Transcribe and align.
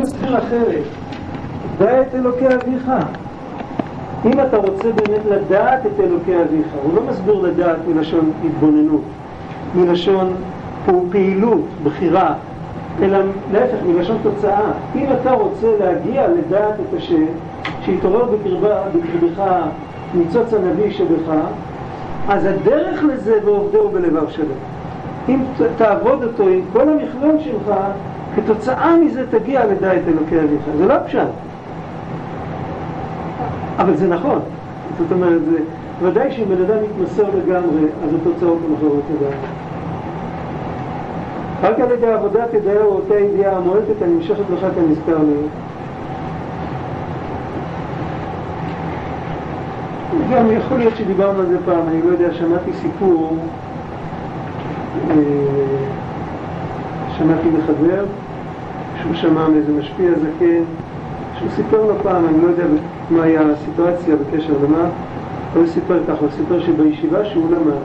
מסביר 0.00 0.38
אחרת. 0.38 0.84
דע 1.78 2.00
את 2.00 2.14
אלוקי 2.14 2.46
אביך. 2.46 2.90
אם 4.24 4.40
אתה 4.40 4.56
רוצה 4.56 4.92
באמת 4.92 5.20
לדעת 5.30 5.86
את 5.86 6.00
אלוקי 6.00 6.42
אביך, 6.42 6.66
הוא 6.82 6.94
לא 6.94 7.02
מסביר 7.02 7.34
לדעת 7.34 7.76
מלשון 7.88 8.32
התבוננות, 8.44 9.02
מלשון 9.74 10.34
פעילות, 11.10 11.64
בחירה, 11.84 12.34
אלא 13.02 13.18
להפך, 13.52 13.78
מלשון 13.86 14.18
תוצאה. 14.22 14.70
אם 14.94 15.06
אתה 15.20 15.32
רוצה 15.32 15.66
להגיע 15.80 16.28
לדעת 16.28 16.74
את 16.74 16.96
השם, 16.96 17.24
שיתעורר 17.84 18.24
בקרבך 18.24 19.42
ניצוץ 20.14 20.54
הנביא 20.54 20.90
שבך, 20.90 21.34
אז 22.28 22.46
הדרך 22.46 23.04
לזה 23.04 23.38
ועובדהו 23.44 23.88
בלבב 23.88 24.30
שלם. 24.30 24.46
אם 25.28 25.38
תעבוד 25.76 26.22
אותו 26.22 26.48
עם 26.48 26.60
כל 26.72 26.88
המכלול 26.88 27.36
שלך, 27.40 27.74
כתוצאה 28.36 28.96
מזה 28.96 29.24
תגיע 29.30 29.66
לדע 29.66 29.96
את 29.96 30.02
אלוקי 30.08 30.38
אביך. 30.38 30.62
זה 30.78 30.86
לא 30.86 30.94
פשט. 31.06 31.28
אבל 33.78 33.96
זה 33.96 34.08
נכון. 34.08 34.38
זאת 34.98 35.12
אומרת, 35.12 35.44
זה 35.44 35.58
ודאי 36.02 36.32
שאם 36.32 36.44
בן 36.44 36.62
אדם 36.64 36.76
מתמסר 36.82 37.24
לגמרי, 37.38 37.82
אז 38.04 38.14
התוצאות 38.14 38.58
הן 38.68 38.74
אחרות 38.74 39.02
לגמרי. 39.10 39.36
רק 41.62 41.80
על 41.80 41.90
ידי 41.90 42.06
עבודה 42.06 42.44
תדעו 42.46 42.86
אותה 42.86 43.14
ידיעה 43.14 43.56
המועטת 43.56 44.02
הנמשכת 44.02 44.44
לך 44.52 44.66
כנזכר 44.74 45.18
לי. 45.18 45.48
גם 50.32 50.50
יכול 50.50 50.78
להיות 50.78 50.96
שדיברנו 50.96 51.40
על 51.40 51.46
זה 51.46 51.56
פעם, 51.64 51.88
אני 51.88 52.02
לא 52.02 52.10
יודע, 52.10 52.34
שמעתי 52.34 52.72
סיפור, 52.72 53.36
אה, 55.10 55.16
שמעתי 57.18 57.48
מחבר, 57.48 58.04
שהוא 59.02 59.14
שמע 59.14 59.48
מאיזה 59.48 59.72
משפיע 59.72 60.10
זקן, 60.10 60.62
שהוא 61.38 61.50
סיפר 61.56 61.84
לו 61.84 61.94
פעם, 62.02 62.28
אני 62.28 62.42
לא 62.42 62.48
יודע 62.48 62.64
מה 63.10 63.22
היה 63.22 63.40
הסיטואציה 63.40 64.16
בקשר 64.16 64.52
למה, 64.64 64.88
אבל 65.52 65.60
הוא 65.60 65.66
סיפר 65.66 66.00
ככה, 66.08 66.20
הוא 66.20 66.28
סיפר 66.36 66.60
שבישיבה 66.60 67.24
שהוא 67.24 67.50
למד, 67.50 67.82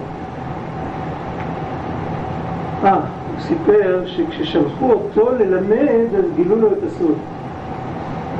אה, 2.83 2.93
הוא 2.93 3.39
סיפר 3.39 4.03
שכששלחו 4.05 4.91
אותו 4.91 5.31
ללמד, 5.39 6.15
אז 6.17 6.25
גילו 6.35 6.55
לו 6.55 6.67
את 6.67 6.83
הסוד. 6.87 7.15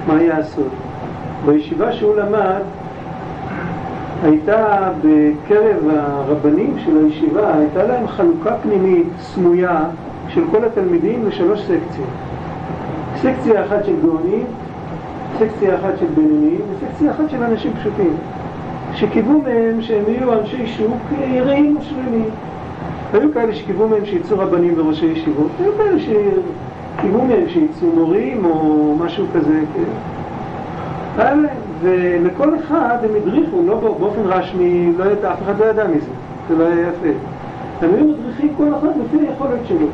מה 0.07 0.17
היה 0.17 0.37
הסוד? 0.37 0.69
בישיבה 1.45 1.93
שהוא 1.93 2.15
למד, 2.15 2.61
הייתה 4.23 4.89
בקרב 5.03 5.89
הרבנים 5.89 6.75
של 6.85 6.97
הישיבה, 6.97 7.57
הייתה 7.57 7.83
להם 7.83 8.07
חלוקה 8.07 8.55
פנימית 8.63 9.07
סמויה 9.19 9.79
של 10.27 10.41
כל 10.51 10.65
התלמידים 10.65 11.27
לשלוש 11.27 11.61
סקציות. 11.61 12.24
סקציה 13.25 13.65
אחת 13.65 13.85
של 13.85 13.93
גאונים, 14.01 14.45
סקציה 15.39 15.75
אחת 15.75 15.97
של 15.99 16.05
בינוניים 16.15 16.61
וסקציה 16.71 17.11
אחת 17.11 17.29
של 17.29 17.43
אנשים 17.43 17.73
פשוטים, 17.73 18.13
שקיוו 18.93 19.41
מהם 19.41 19.81
שהם 19.81 20.03
יהיו 20.07 20.33
אנשי 20.33 20.67
שוק 20.67 21.01
יראים 21.27 21.77
ושלמים. 21.77 22.29
היו 23.13 23.33
כאלה 23.33 23.55
שקיוו 23.55 23.87
מהם 23.87 24.05
שיצאו 24.05 24.39
רבנים 24.39 24.73
וראשי 24.77 25.05
ישיבות, 25.05 25.47
היו 25.59 25.71
כאלה 25.77 25.99
שקיוו 25.99 27.25
מהם 27.25 27.47
שיצאו 27.47 27.87
מורים 27.95 28.45
או 28.45 28.95
משהו 28.99 29.25
כזה, 29.33 29.59
כן. 29.73 31.39
ולכל 31.81 32.55
אחד 32.55 32.97
הם 33.03 33.09
הדריכו, 33.15 33.61
לא 33.65 33.75
באופן 33.79 34.21
רשמי, 34.25 34.91
לא 34.97 35.03
ידע, 35.03 35.33
אף 35.33 35.43
אחד 35.43 35.59
לא 35.59 35.65
ידע 35.65 35.87
מזה, 35.87 36.07
זה 36.49 36.55
לא 36.55 36.63
היה 36.63 36.87
יפה. 36.87 37.17
הם 37.81 37.89
היו 37.93 38.05
מדריכים 38.05 38.49
כל 38.57 38.67
אחד 38.79 38.89
לפי 39.05 39.25
היכולת 39.25 39.59
שלו. 39.65 39.87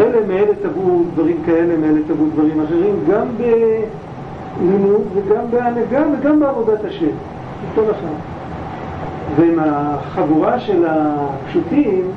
אלה 0.00 0.26
מאלה 0.26 0.54
טבעו 0.62 1.04
דברים 1.14 1.36
כאלה, 1.46 1.76
מאלה 1.76 2.00
טבעו 2.08 2.26
דברים 2.34 2.64
אחרים, 2.64 2.94
גם 3.10 3.26
בלימוד 3.38 5.02
וגם 5.14 5.50
בהנהגה 5.50 6.02
וגם 6.12 6.40
בעבודת 6.40 6.84
השם, 6.84 7.06
כל 7.74 7.90
אחד. 7.90 8.14
ועם 9.36 9.58
החבורה 9.58 10.60
של 10.60 10.86
הפשוטים, 10.88 12.10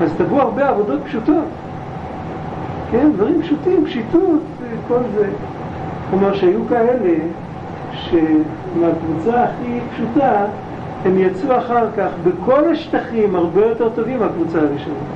אז 0.00 0.12
טבעו 0.18 0.40
הרבה 0.40 0.68
עבודות 0.68 1.00
פשוטות. 1.04 1.44
כן, 2.90 3.10
דברים 3.12 3.42
פשוטים, 3.42 3.84
פשיטות, 3.84 4.40
כל 4.88 4.98
זה. 5.14 5.26
כלומר 6.10 6.34
שהיו 6.34 6.60
כאלה 6.68 7.14
שמהקבוצה 7.92 9.44
הכי 9.44 9.80
פשוטה 9.94 10.44
הם 11.04 11.18
יצאו 11.18 11.58
אחר 11.58 11.86
כך 11.96 12.08
בכל 12.24 12.68
השטחים 12.68 13.36
הרבה 13.36 13.66
יותר 13.66 13.88
טובים 13.88 14.18
מהקבוצה 14.18 14.58
הראשונה. 14.58 15.15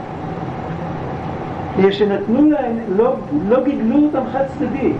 שנתנו 1.90 2.50
להם, 2.50 2.76
לא, 2.96 3.14
לא 3.48 3.64
גידלו 3.64 3.96
אותם 4.06 4.22
חד 4.32 4.44
צדדי, 4.58 4.92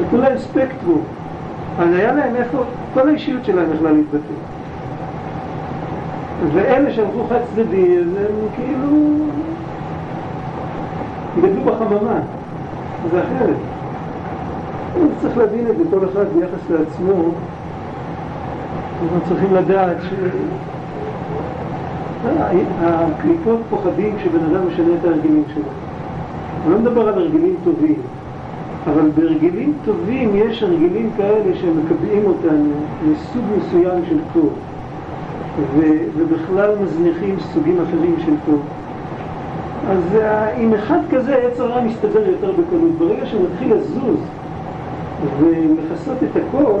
נתנו 0.00 0.18
להם 0.18 0.38
ספקטרום, 0.38 1.02
אז 1.78 1.94
היה 1.94 2.12
להם 2.12 2.36
איפה, 2.36 2.58
כל 2.94 3.08
האישיות 3.08 3.44
שלהם 3.44 3.74
יכלה 3.74 3.92
להתבטא. 3.92 4.34
ואלה 6.54 6.92
שהלכו 6.92 7.26
חד 7.28 7.38
צדדי, 7.54 7.98
אז 7.98 8.06
הם 8.06 8.48
כאילו 8.56 9.26
גדלו 11.38 11.64
בחממה, 11.64 12.20
זה 13.10 13.20
אחרת. 13.22 13.56
צריך 15.20 15.38
להבין 15.38 15.66
את 15.70 15.78
זה 15.78 15.84
כל 15.90 16.04
אחד 16.12 16.24
ביחס 16.34 16.70
לעצמו, 16.70 17.30
אנחנו 19.02 19.20
צריכים 19.28 19.54
לדעת 19.54 19.96
ש... 20.02 20.14
הקליפות 22.80 23.60
פוחדים 23.70 24.16
כשבן 24.16 24.44
אדם 24.44 24.66
משנה 24.68 24.94
את 25.00 25.04
ההרגלים 25.04 25.44
שלו. 25.54 25.62
אני 26.64 26.72
לא 26.72 26.78
מדבר 26.78 27.08
על 27.08 27.14
הרגלים 27.14 27.54
טובים, 27.64 27.94
אבל 28.86 29.10
בהרגלים 29.14 29.72
טובים 29.84 30.30
יש 30.34 30.62
הרגלים 30.62 31.10
כאלה 31.16 31.54
שמקבעים 31.54 32.24
אותנו 32.26 32.70
מסוג 33.10 33.42
מסוים 33.58 34.04
של 34.08 34.18
טוב, 34.32 34.52
ו- 35.76 36.04
ובכלל 36.16 36.70
מזניחים 36.82 37.36
סוגים 37.40 37.76
אחרים 37.88 38.14
של 38.24 38.34
טוב. 38.46 38.60
אז 39.88 40.16
עם 40.56 40.74
אחד 40.74 40.98
כזה 41.10 41.34
יצר 41.48 41.66
רע 41.66 41.80
מסתדר 41.80 42.28
יותר 42.28 42.52
בקלות. 42.52 42.92
ברגע 42.98 43.26
שהוא 43.26 43.42
מתחיל 43.52 43.74
לזוז 43.74 44.20
ולכסות 45.40 46.16
את 46.22 46.36
הכל, 46.36 46.72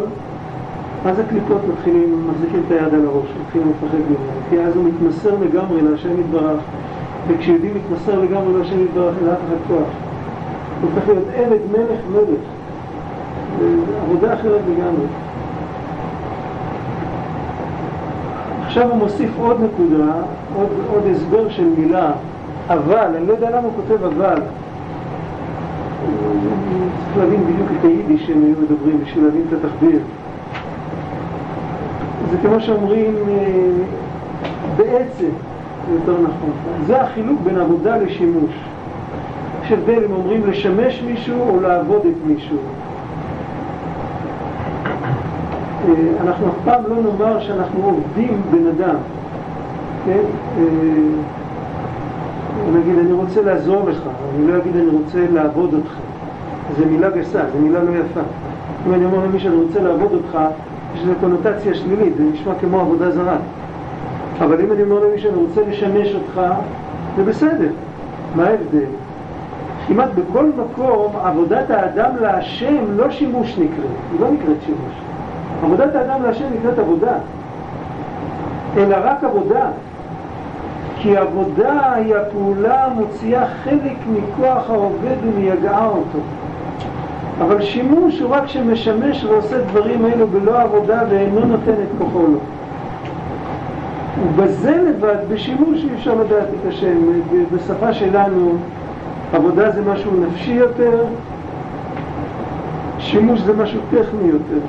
אז 1.04 1.18
הקליפות 1.18 1.60
מתחילים, 1.72 2.28
מחזיקים 2.30 2.62
את 2.66 2.72
היד 2.72 2.94
על 2.94 3.06
הראש, 3.06 3.28
מתחילים 3.46 3.68
לפחד 3.70 3.96
ממנו, 3.96 4.16
כי 4.50 4.60
אז 4.60 4.76
הוא 4.76 4.84
מתמסר 4.84 5.34
לגמרי 5.40 5.82
להשם 5.82 6.20
יתברך, 6.20 6.60
וכשיהודי 7.28 7.68
מתמסר 7.68 8.20
לגמרי 8.20 8.58
להשם 8.58 8.84
יתברך, 8.84 9.14
אין 9.18 9.26
לאף 9.26 9.38
אחד 9.48 9.56
כוח. 9.68 9.88
הוא 10.80 10.90
הופך 10.90 11.08
להיות 11.08 11.24
עבד 11.34 11.58
מלך 11.72 12.00
מלך. 12.12 12.40
עבודה 14.04 14.34
אחרת 14.34 14.60
לגמרי. 14.70 15.06
עכשיו 18.66 18.88
הוא 18.90 18.96
מוסיף 18.96 19.30
עוד 19.38 19.56
נקודה, 19.60 20.12
עוד, 20.56 20.68
עוד 20.92 21.02
הסבר 21.10 21.48
של 21.48 21.68
מילה, 21.78 22.12
אבל, 22.68 23.14
אני 23.16 23.26
לא 23.26 23.32
יודע 23.32 23.50
למה 23.50 23.60
הוא 23.60 23.72
כותב 23.76 24.04
אבל. 24.04 24.40
צריך 27.04 27.18
להבין 27.18 27.40
בדיוק 27.44 27.68
את 27.80 27.84
היידיש 27.84 28.26
שהם 28.26 28.42
היו 28.42 28.54
מדברים 28.62 29.00
בשביל 29.04 29.24
להבין 29.24 29.42
את 29.48 29.64
התחביר. 29.64 29.98
זה 32.30 32.36
כמו 32.42 32.60
שאומרים 32.60 33.14
אה, 33.28 33.70
בעצם, 34.76 35.28
זה 35.88 35.94
יותר 35.94 36.12
נכון. 36.12 36.50
זה 36.86 37.00
החילוק 37.00 37.40
בין 37.44 37.58
עבודה 37.58 37.96
לשימוש. 37.96 38.52
יש 39.64 39.72
הבדל 39.72 40.04
אם 40.04 40.12
אומרים 40.12 40.46
לשמש 40.46 41.02
מישהו 41.06 41.40
או 41.48 41.60
לעבוד 41.60 42.00
את 42.06 42.26
מישהו. 42.26 42.56
אה, 45.88 45.94
אנחנו 46.20 46.48
אף 46.48 46.54
פעם 46.64 46.82
לא 46.88 46.96
נאמר 46.96 47.40
שאנחנו 47.40 47.84
עובדים 47.84 48.42
בן 48.50 48.66
אדם, 48.66 48.96
כן? 50.04 50.22
אה, 50.58 50.62
נגיד, 52.74 52.98
אני 52.98 53.12
רוצה 53.12 53.42
לעזור 53.42 53.88
לך, 53.88 53.98
אני 54.36 54.46
לא 54.46 54.56
אגיד 54.56 54.76
אני 54.76 54.88
רוצה 54.88 55.18
לעבוד 55.32 55.74
אותך. 55.74 55.92
זו 56.78 56.84
מילה 56.86 57.10
גסה, 57.10 57.40
זו 57.52 57.58
מילה 57.58 57.82
לא 57.82 57.90
יפה. 57.90 58.20
אם 58.86 58.94
אני 58.94 59.04
אומר 59.04 59.24
למי 59.24 59.40
שאני 59.40 59.54
רוצה 59.54 59.80
לעבוד 59.80 60.12
אותך, 60.12 60.38
יש 60.94 61.02
לזה 61.02 61.12
קונוטציה 61.20 61.74
שלילית, 61.74 62.16
זה 62.16 62.22
נשמע 62.32 62.52
כמו 62.60 62.80
עבודה 62.80 63.10
זרה. 63.10 63.36
אבל 64.40 64.60
אם 64.60 64.72
אני 64.72 64.82
אומר 64.82 65.04
למי 65.04 65.18
שאני 65.18 65.36
רוצה 65.36 65.60
לשמש 65.68 66.14
אותך, 66.14 66.40
זה 67.16 67.24
בסדר. 67.24 67.68
מה 68.36 68.44
ההבדל? 68.44 68.86
כמעט 69.88 70.08
בכל 70.14 70.46
מקום 70.46 71.12
עבודת 71.24 71.70
האדם 71.70 72.10
להשם 72.20 72.84
לא 72.96 73.10
שימוש 73.10 73.58
נקראת, 73.58 73.96
היא 74.12 74.20
לא 74.20 74.30
נקראת 74.30 74.56
שימוש. 74.66 74.94
עבודת 75.64 75.94
האדם 75.94 76.22
להשם 76.22 76.44
נקראת 76.58 76.78
עבודה, 76.78 77.14
אלא 78.76 78.96
רק 79.04 79.24
עבודה. 79.24 79.66
כי 81.02 81.16
עבודה 81.16 81.92
היא 81.94 82.14
הפעולה 82.16 82.84
המוציאה 82.84 83.46
חלק 83.64 83.96
מכוח 84.12 84.70
העובד 84.70 85.16
ומייגעה 85.22 85.86
אותו. 85.86 86.18
אבל 87.40 87.62
שימוש 87.62 88.20
הוא 88.20 88.34
רק 88.34 88.46
שמשמש 88.46 89.24
ועושה 89.24 89.60
דברים 89.64 90.04
האלו 90.04 90.26
בלא 90.26 90.60
עבודה 90.60 91.02
ואינו 91.10 91.40
נותן 91.40 91.72
את 91.72 91.88
כוחו 91.98 92.22
לו. 92.22 92.38
ובזה 94.22 94.76
לבד, 94.76 95.16
בשימוש 95.28 95.84
אי 95.84 95.94
אפשר 95.94 96.14
לדעת 96.14 96.48
את 96.48 96.68
השם. 96.68 96.96
בשפה 97.54 97.92
שלנו 97.92 98.58
עבודה 99.32 99.70
זה 99.70 99.82
משהו 99.92 100.12
נפשי 100.20 100.52
יותר, 100.52 101.04
שימוש 102.98 103.40
זה 103.40 103.52
משהו 103.52 103.80
טכני 103.90 104.28
יותר. 104.28 104.60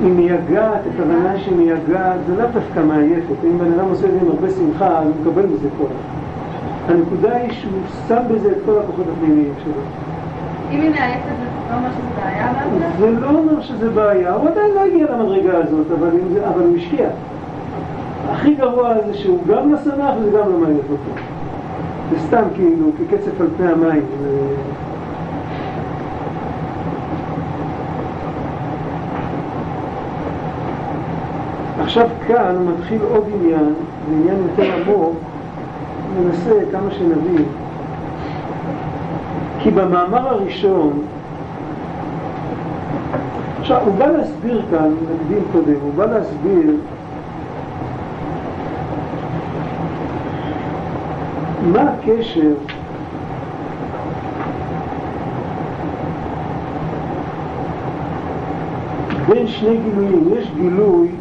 היא 0.00 0.12
מייגעת, 0.12 0.80
הכוונה 0.94 1.38
שהיא 1.38 1.56
מייגעת, 1.56 2.18
זה 2.26 2.36
לאו 2.36 2.46
דווקא 2.54 2.80
מעייפת. 2.80 3.44
אם 3.44 3.58
בן 3.58 3.72
אדם 3.72 3.88
עושה 3.88 4.06
את 4.06 4.12
זה 4.12 4.18
עם 4.22 4.28
הרבה 4.28 4.50
שמחה, 4.50 4.98
הוא 4.98 5.12
מקבל 5.20 5.46
מזה 5.46 5.68
כוח. 5.78 5.88
הנקודה 6.88 7.36
היא 7.36 7.52
שהוא 7.52 7.72
שם 8.08 8.22
בזה 8.30 8.50
את 8.50 8.56
כל 8.66 8.78
הכוחות 8.78 9.04
הפנימיים 9.16 9.52
שלו. 9.64 9.72
אם 10.70 10.80
היא 10.80 10.90
מעייפת 10.90 11.38
זה 11.38 11.70
לא 11.70 11.76
אומר 11.76 11.90
שזה 11.90 12.10
בעיה 12.16 12.52
זה 12.98 13.10
לא 13.10 13.28
אומר 13.28 13.60
שזה 13.60 13.90
בעיה, 13.90 14.34
הוא 14.34 14.48
עדיין 14.48 14.70
לא 14.74 14.80
הגיע 14.80 15.06
למדרגה 15.12 15.58
הזאת, 15.58 15.86
אבל, 15.98 16.10
זה, 16.32 16.48
אבל 16.48 16.62
הוא 16.62 16.76
השקיע. 16.76 17.08
הכי 18.30 18.54
גרוע 18.54 18.94
זה 19.06 19.14
שהוא 19.14 19.38
גם 19.48 19.72
לא 19.72 19.78
שמח 19.78 20.14
וזה 20.20 20.30
גם 20.30 20.52
לא 20.52 20.58
מעייף 20.58 20.90
אותו. 20.90 21.20
זה 22.10 22.16
סתם 22.26 22.42
כאילו, 22.54 22.90
כקצף 22.98 23.40
על 23.40 23.46
פני 23.56 23.72
המים. 23.72 24.02
עכשיו 31.88 32.08
כאן 32.26 32.56
מתחיל 32.66 33.02
עוד 33.10 33.24
עניין, 33.34 33.74
זה 34.08 34.14
עניין 34.14 34.36
יותר 34.42 34.74
עמוק, 34.74 35.16
ננסה 36.16 36.52
כמה 36.72 36.90
שנבין. 36.90 37.44
כי 39.58 39.70
במאמר 39.70 40.28
הראשון, 40.28 41.02
עכשיו 43.60 43.82
הוא 43.84 43.94
בא 43.94 44.06
להסביר 44.06 44.62
כאן, 44.70 44.90
נקדים 45.14 45.42
קודם, 45.52 45.80
הוא 45.82 45.94
בא 45.96 46.06
להסביר 46.06 46.76
מה 51.72 51.82
הקשר 51.82 52.52
בין 59.28 59.46
שני 59.46 59.76
גילויים. 59.76 60.28
יש 60.38 60.50
גילוי 60.56 61.17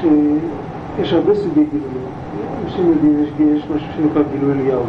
שיש 0.00 1.12
הרבה 1.12 1.34
סוגי 1.34 1.64
גילויים. 1.64 2.10
אנשים 2.64 2.88
יודעים, 2.88 3.22
יש, 3.22 3.28
יש 3.40 3.64
משהו 3.74 3.88
שנקרא 3.96 4.22
גילוי 4.32 4.52
אליהו. 4.52 4.82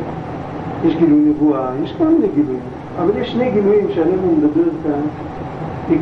יש 0.86 0.96
גילוי 0.96 1.20
נבואה, 1.20 1.70
יש 1.84 1.94
כל 1.98 2.06
מיני 2.06 2.28
גילויים. 2.36 2.60
אבל 3.00 3.18
יש 3.18 3.32
שני 3.32 3.52
גילויים 3.52 3.88
שעליהם 3.96 4.20
הוא 4.24 4.38
מדבר 4.38 4.70
כאן. 4.84 5.02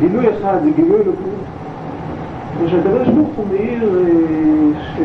גילוי 0.00 0.26
אחד 0.28 0.56
זה 0.64 0.70
גילוי 0.76 0.96
אלוקות. 0.96 1.40
ושהקדוש 2.60 3.08
ברוך 3.08 3.28
הוא 3.36 3.46
מאיר 3.52 4.04
ש... 4.80 5.00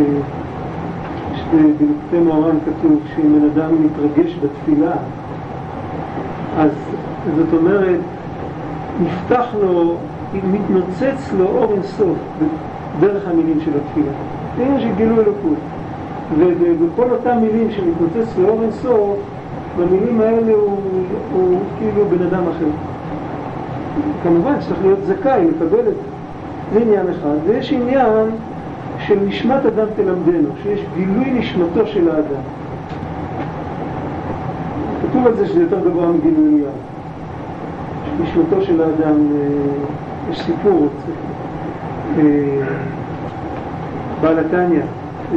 בלקוטי 1.51 2.19
מוהר"ן 2.23 2.57
כתוב 2.65 2.99
שאם 3.15 3.39
בן 3.39 3.45
אדם 3.45 3.71
מתרגש 3.85 4.35
בתפילה, 4.43 4.91
אז 6.57 6.71
זאת 7.35 7.53
אומרת, 7.53 7.99
נפתח 9.03 9.45
לו, 9.61 9.95
מתנוצץ 10.51 11.33
לו 11.37 11.45
אור 11.45 11.73
אינסוף 11.73 12.17
דרך 12.99 13.27
המילים 13.27 13.59
של 13.65 13.71
התפילה. 13.77 14.11
זה 14.57 14.63
עניין 14.63 14.79
של 14.79 14.95
גילוי 14.97 15.15
אלוקות. 15.15 15.57
ובכל 16.39 17.11
אותם 17.11 17.37
מילים 17.41 17.71
שמתנוצץ 17.71 18.37
לאור 18.37 18.61
אינסוף, 18.63 19.17
במילים 19.79 20.21
האלה 20.21 20.53
הוא, 20.53 20.79
הוא 21.33 21.59
כאילו 21.79 22.05
בן 22.05 22.25
אדם 22.25 22.43
אחר. 22.47 22.65
כמובן 24.23 24.53
צריך 24.59 24.79
להיות 24.81 24.99
זכאי 25.05 25.47
לקבל 25.47 25.79
את 25.79 25.85
זה. 25.85 26.15
זה 26.73 26.79
עניין 26.79 27.05
אחד. 27.09 27.35
ויש 27.45 27.73
עניין 27.73 28.29
של 28.99 29.19
נשמת 29.27 29.65
אדם 29.65 29.85
תלמדנו, 29.95 30.49
שיש 30.63 30.79
גילוי 30.95 31.31
נשמתו 31.31 31.87
של 31.87 32.09
האדם. 32.09 32.41
כתוב 35.01 35.27
על 35.27 35.35
זה 35.35 35.47
שזה 35.47 35.61
יותר 35.61 35.79
גבוה 35.89 36.07
מגילוי 36.07 36.47
אליהו. 36.47 36.71
נשמתו 38.23 38.61
של 38.61 38.81
האדם, 38.81 39.15
אה, 39.35 40.31
יש 40.31 40.41
סיפור, 40.41 40.87
בעל 44.21 44.39
התניא, 44.39 44.81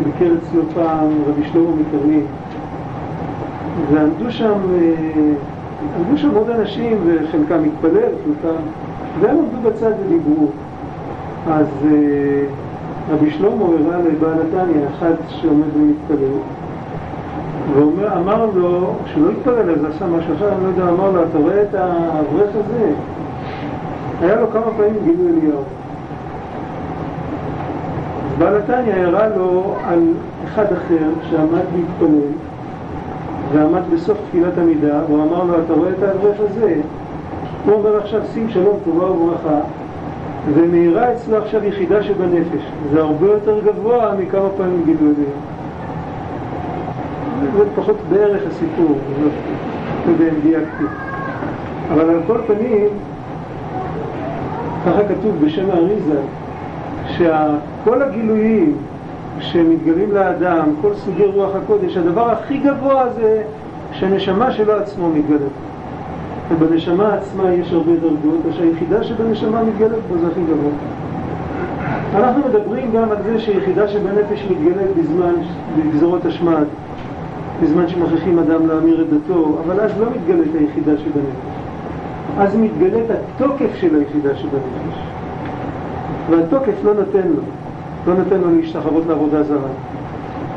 ביקר 0.04 0.34
אצלו 0.38 0.62
פעם 0.74 1.08
רבי 1.28 1.44
שלמה 1.52 1.70
מקרנין, 1.70 2.26
ועמדו 3.92 4.30
שם, 4.32 4.52
אה, 4.74 5.32
עמדו 5.96 6.18
שם 6.18 6.30
עוד 6.34 6.50
אנשים, 6.50 6.98
וחלקם 7.06 7.64
התפלל, 7.64 8.10
חלקם, 8.24 8.60
והם 9.20 9.36
עמדו 9.36 9.70
בצד 9.70 9.92
ודיברו. 10.06 10.46
אז 11.50 11.66
רבי 13.10 13.30
שלמה 13.30 13.64
הראה 13.64 13.98
לבעל 13.98 14.38
התניא, 14.40 14.86
אחד 14.98 15.12
שעומד 15.28 15.76
ומתפלל, 15.76 16.38
ואמר 17.96 18.46
לו, 18.54 18.94
כשלא 19.04 19.30
התפלל 19.30 19.70
אז 19.70 19.84
עשה 19.84 20.06
משהו 20.06 20.34
אחר, 20.34 20.48
אני 20.48 20.64
לא 20.64 20.68
יודע, 20.68 20.88
אמר 20.88 21.10
לו, 21.10 21.22
אתה 21.22 21.38
רואה 21.38 21.62
את 21.62 21.74
האברך 21.74 22.50
הזה? 22.54 22.92
היה 24.20 24.40
לו 24.40 24.50
כמה 24.50 24.66
פעמים 24.76 24.94
גילוי 25.04 25.32
אליהו. 25.32 25.62
בעל 28.38 28.56
התניא 28.56 28.94
הראה 28.94 29.28
לו 29.28 29.76
על 29.84 30.02
אחד 30.44 30.64
אחר 30.64 31.08
שעמד 31.30 31.64
להתפלל, 31.76 32.28
ועמד 33.52 33.80
בסוף 33.94 34.18
תפילת 34.28 34.58
עמידה, 34.58 35.00
והוא 35.08 35.22
אמר 35.24 35.44
לו, 35.44 35.54
אתה 35.64 35.72
רואה 35.72 35.90
את 35.90 36.02
האברך 36.02 36.36
הזה? 36.40 36.74
הוא 37.64 37.74
אומר 37.74 37.96
עכשיו, 37.96 38.20
שים 38.34 38.48
שלום, 38.50 38.78
טובה 38.84 39.10
וברכה. 39.10 39.60
ומאירה 40.54 41.12
אצלו 41.12 41.36
עכשיו 41.36 41.64
יחידה 41.64 42.02
שבנפש. 42.02 42.62
זה 42.92 43.00
הרבה 43.00 43.26
יותר 43.26 43.60
גבוה 43.64 44.14
מכמה 44.18 44.48
פעמים 44.56 44.82
גידול 44.86 45.14
אליהו. 45.18 45.32
זה 47.56 47.64
פחות 47.76 47.96
בערך 48.10 48.42
הסיפור, 48.46 48.98
לא 50.06 50.12
דייקתי. 50.42 50.84
אבל 51.92 52.10
על 52.10 52.20
כל 52.26 52.38
פנים, 52.46 52.88
ככה 54.86 55.00
כתוב 55.08 55.44
בשם 55.44 55.70
האריזה, 55.70 56.20
שכל 57.18 58.02
הגילויים 58.02 58.74
שמתגלים 59.40 60.12
לאדם, 60.12 60.68
כל 60.80 60.94
סוגי 60.94 61.24
רוח 61.24 61.50
הקודש, 61.56 61.96
הדבר 61.96 62.30
הכי 62.30 62.58
גבוה 62.58 63.04
זה 63.16 63.42
שהנשמה 63.92 64.52
שלו 64.52 64.72
עצמו 64.72 65.08
מתגלת. 65.08 65.50
ובנשמה 66.48 67.14
עצמה 67.14 67.52
יש 67.52 67.72
הרבה 67.72 67.92
דרגות, 67.96 68.40
ושהיחידה 68.48 69.04
שבנשמה 69.04 69.62
מתגלת 69.62 69.98
בו 70.08 70.18
זה 70.18 70.26
הכי 70.26 70.40
גבוה. 70.40 70.72
אנחנו 72.14 72.42
מדברים 72.48 72.90
גם 72.92 73.10
על 73.10 73.22
זה 73.22 73.40
שיחידה 73.40 73.88
שבנפש 73.88 74.46
מתגלת 74.50 74.96
בזמן, 74.98 75.32
בגזרות 75.76 76.24
השמד, 76.24 76.64
בזמן 77.62 77.88
שמכריחים 77.88 78.38
אדם 78.38 78.66
להמיר 78.66 79.02
את 79.02 79.06
דתו, 79.08 79.58
אבל 79.64 79.80
אז 79.80 79.90
לא 80.00 80.06
מתגלת 80.16 80.54
היחידה 80.60 80.92
שבנפש. 80.98 81.58
אז 82.38 82.56
מתגלת 82.56 83.04
התוקף 83.10 83.74
של 83.74 83.94
היחידה 83.94 84.36
שבנפש. 84.36 85.17
והתוקף 86.30 86.84
לא 86.84 86.94
נותן 86.94 87.28
לו, 87.28 87.42
לא 88.06 88.14
נותן 88.14 88.40
לו 88.40 88.60
להשתחוות 88.60 89.02
לעבודה 89.08 89.42
זרה. 89.42 89.68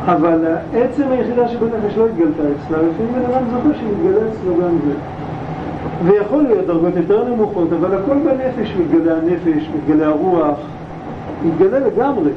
אבל 0.05 0.45
עצם 0.73 1.03
היחידה 1.09 1.47
שבנפש 1.47 1.97
לא 1.97 2.05
התגלתה 2.05 2.43
אצלה, 2.43 2.77
לפעמים 2.77 3.13
בן 3.13 3.33
אדם 3.33 3.43
זוכר 3.51 3.79
שמתגלה 3.79 4.21
אצלו 4.29 4.53
גם 4.55 4.77
זה. 4.87 4.93
ויכול 6.05 6.43
להיות 6.43 6.67
דרגות 6.67 6.95
יותר 6.95 7.29
נמוכות, 7.29 7.67
אבל 7.79 7.97
הכל 7.97 8.15
בנפש, 8.15 8.75
מתגלה 8.79 9.17
הנפש, 9.17 9.69
מתגלה 9.75 10.07
הרוח, 10.07 10.57
מתגלה 11.45 11.79
לגמרי. 11.79 12.31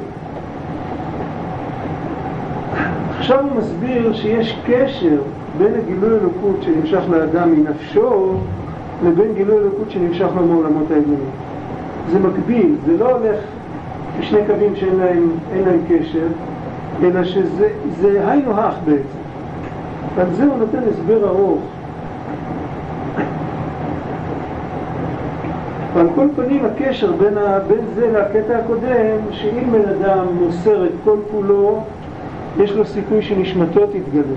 עכשיו 3.19 3.41
הוא 3.41 3.59
מסביר 3.59 4.13
שיש 4.13 4.59
קשר 4.67 5.17
בין 5.59 5.75
הגילוי 5.75 6.11
אלוקות 6.11 6.57
שנמשך 6.63 7.03
לאדם 7.11 7.53
מנפשו 7.53 8.35
לבין 9.05 9.35
גילוי 9.35 9.57
אלוקות 9.57 9.91
שנמשך 9.91 10.27
לו 10.37 10.47
מעולמות 10.47 10.91
העליונים. 10.91 11.31
זה 12.11 12.19
מקביל, 12.19 12.75
זה 12.87 12.97
לא 12.99 13.11
הולך 13.11 13.37
בשני 14.21 14.39
קווים 14.47 14.77
שאין 14.77 14.97
להם, 14.97 15.31
להם 15.67 15.81
קשר, 15.89 16.27
אלא 17.03 17.25
שזה 17.25 18.31
היינו 18.31 18.61
הך 18.61 18.75
בעצם. 18.85 19.19
ועל 20.17 20.27
זה 20.33 20.45
הוא 20.45 20.59
נותן 20.59 20.79
הסבר 20.91 21.29
ארוך. 21.29 21.61
ועל 25.95 26.07
כל 26.15 26.29
פנים 26.37 26.65
הקשר 26.65 27.13
בין, 27.13 27.39
ה, 27.39 27.59
בין 27.59 27.85
זה 27.95 28.13
לקטע 28.13 28.59
הקודם, 28.59 29.17
שאם 29.31 29.73
בן 29.73 29.89
אדם 29.89 30.27
מוסר 30.41 30.85
את 30.85 30.91
כל 31.05 31.17
כולו, 31.31 31.85
יש 32.61 32.73
לו 32.73 32.85
סיכוי 32.85 33.23
שנשמתו 33.23 33.87
תתגלה. 33.87 34.35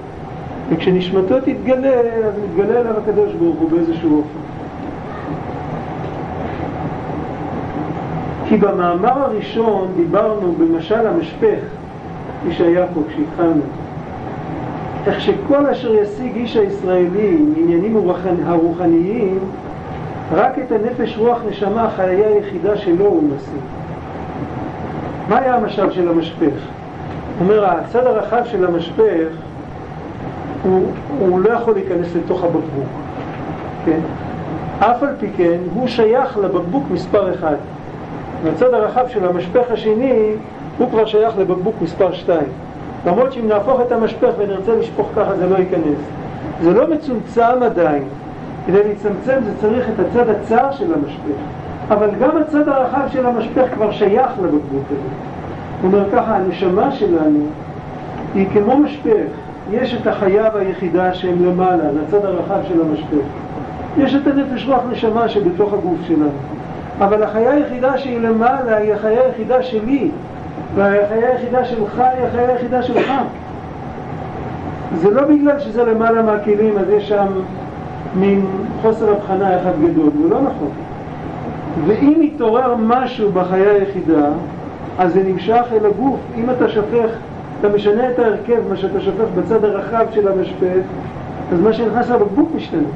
וכשנשמתו 0.69 1.35
תתגלה, 1.39 1.99
אז 2.27 2.33
מתגלה 2.43 2.79
אליו 2.79 2.93
הקדוש 2.97 3.33
ברוך 3.33 3.59
הוא 3.59 3.69
באיזשהו 3.69 4.17
אופן. 4.17 4.46
כי 8.49 8.57
במאמר 8.57 9.23
הראשון 9.23 9.87
דיברנו 9.95 10.53
במשל 10.59 11.07
המשפך, 11.07 11.59
כפי 12.41 12.53
שהיה 12.53 12.85
פה 12.93 13.01
כשהתחלנו, 13.07 13.61
איך 15.07 15.21
שכל 15.21 15.65
אשר 15.65 15.95
ישיג 15.95 16.35
איש 16.35 16.57
הישראלי 16.57 17.37
מעניינים 17.37 17.97
הרוחניים 18.45 19.39
רק 20.31 20.59
את 20.59 20.71
הנפש 20.71 21.17
רוח 21.17 21.37
נשמה 21.49 21.83
החיה 21.83 22.27
היחידה 22.27 22.77
שלו 22.77 23.05
הוא 23.05 23.23
משיג. 23.23 23.61
מה 25.29 25.39
היה 25.39 25.55
המשל 25.55 25.91
של 25.91 26.09
המשפך? 26.09 26.59
אומר, 27.39 27.65
הצד 27.65 28.05
הרחב 28.07 28.41
של 28.45 28.65
המשפך 28.65 29.27
הוא, 30.63 30.85
הוא 31.19 31.39
לא 31.39 31.49
יכול 31.49 31.73
להיכנס 31.73 32.07
לתוך 32.15 32.43
הבקבוק, 32.43 32.87
כן? 33.85 33.99
אף 34.79 35.03
על 35.03 35.15
פי 35.19 35.27
כן 35.37 35.57
הוא 35.73 35.87
שייך 35.87 36.37
לבקבוק 36.37 36.83
מספר 36.91 37.33
אחד. 37.33 37.55
מהצד 38.43 38.73
הרחב 38.73 39.07
של 39.07 39.25
המשפך 39.25 39.71
השני 39.71 40.31
הוא 40.77 40.89
כבר 40.89 41.05
שייך 41.05 41.37
לבקבוק 41.37 41.75
מספר 41.81 42.13
שתיים. 42.13 42.47
למרות 43.05 43.33
שאם 43.33 43.47
נהפוך 43.47 43.81
את 43.81 43.91
המשפך 43.91 44.29
ונרצה 44.37 44.75
לשפוך 44.75 45.09
ככה 45.15 45.35
זה 45.35 45.49
לא 45.49 45.55
ייכנס. 45.55 45.99
זה 46.61 46.73
לא 46.73 46.87
מצומצם 46.87 47.63
עדיין. 47.65 48.03
כדי 48.67 48.83
להצטמצם 48.83 49.39
זה 49.45 49.51
צריך 49.61 49.89
את 49.89 50.05
הצד 50.05 50.29
הצר 50.29 50.71
של 50.71 50.93
המשפך. 50.93 51.37
אבל 51.89 52.09
גם 52.19 52.37
הצד 52.37 52.67
הרחב 52.67 53.07
של 53.11 53.25
המשפך 53.25 53.73
כבר 53.73 53.91
שייך 53.91 54.31
לבקבוק 54.43 54.83
הזה. 54.85 55.09
הוא 55.81 55.91
אומר 55.91 56.11
ככה, 56.11 56.35
הנשמה 56.35 56.91
שלנו 56.91 57.39
היא 58.35 58.47
כמו 58.53 58.77
משפך. 58.77 59.27
יש 59.71 59.93
את 60.01 60.07
החיה 60.07 60.49
והיחידה 60.53 61.13
שהם 61.13 61.45
למעלה, 61.45 61.83
הצד 62.07 62.25
הרחב 62.25 62.59
של 62.67 62.81
המשפך. 62.81 63.25
יש 63.97 64.15
את 64.15 64.27
הנפש 64.27 64.65
רוח 64.67 64.81
נשמה 64.91 65.29
שבתוך 65.29 65.73
הגוף 65.73 65.97
שלנו. 66.07 66.56
אבל 66.99 67.23
החיה 67.23 67.51
היחידה 67.51 67.97
שהיא 67.97 68.19
למעלה 68.19 68.77
היא 68.77 68.93
החיה 68.93 69.21
היחידה 69.21 69.63
שלי, 69.63 70.11
והחיה 70.75 71.29
היחידה 71.31 71.65
שלך 71.65 71.99
היא 71.99 72.25
החיה 72.25 72.49
היחידה 72.49 72.83
שלך. 72.83 73.11
זה 74.95 75.11
לא 75.11 75.21
בגלל 75.21 75.59
שזה 75.59 75.83
למעלה 75.83 76.21
מהכלים, 76.21 76.77
אז 76.77 76.89
יש 76.89 77.09
שם 77.09 77.27
מין 78.15 78.45
חוסר 78.81 79.11
הבחנה 79.11 79.61
אחד 79.61 79.71
גדול, 79.83 80.09
זה 80.21 80.29
לא 80.29 80.41
נכון. 80.41 80.69
ואם 81.85 82.19
יתעורר 82.21 82.75
משהו 82.75 83.31
בחיה 83.31 83.71
היחידה, 83.71 84.29
אז 84.97 85.13
זה 85.13 85.23
נמשך 85.23 85.63
אל 85.71 85.85
הגוף. 85.85 86.19
אם 86.35 86.49
אתה 86.49 86.69
שופך, 86.69 87.09
אתה 87.59 87.69
משנה 87.69 88.09
את 88.09 88.19
ההרכב, 88.19 88.61
מה 88.69 88.77
שאתה 88.77 89.01
שופך 89.01 89.25
בצד 89.35 89.65
הרחב 89.65 90.05
של 90.11 90.27
המשפט, 90.27 90.83
אז 91.51 91.61
מה 91.61 91.73
שנכנס 91.73 92.09
לבקבוק 92.09 92.49
משתנה. 92.55 92.87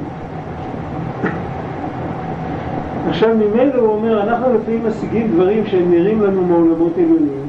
עכשיו 3.12 3.30
ממילא 3.34 3.74
הוא 3.76 3.88
אומר, 3.88 4.22
אנחנו 4.22 4.46
לפעמים 4.54 4.80
משיגים 4.88 5.30
דברים 5.32 5.66
שהם 5.66 5.90
נראים 5.90 6.22
לנו 6.22 6.42
מעולמות 6.42 6.92
עליונים, 6.96 7.48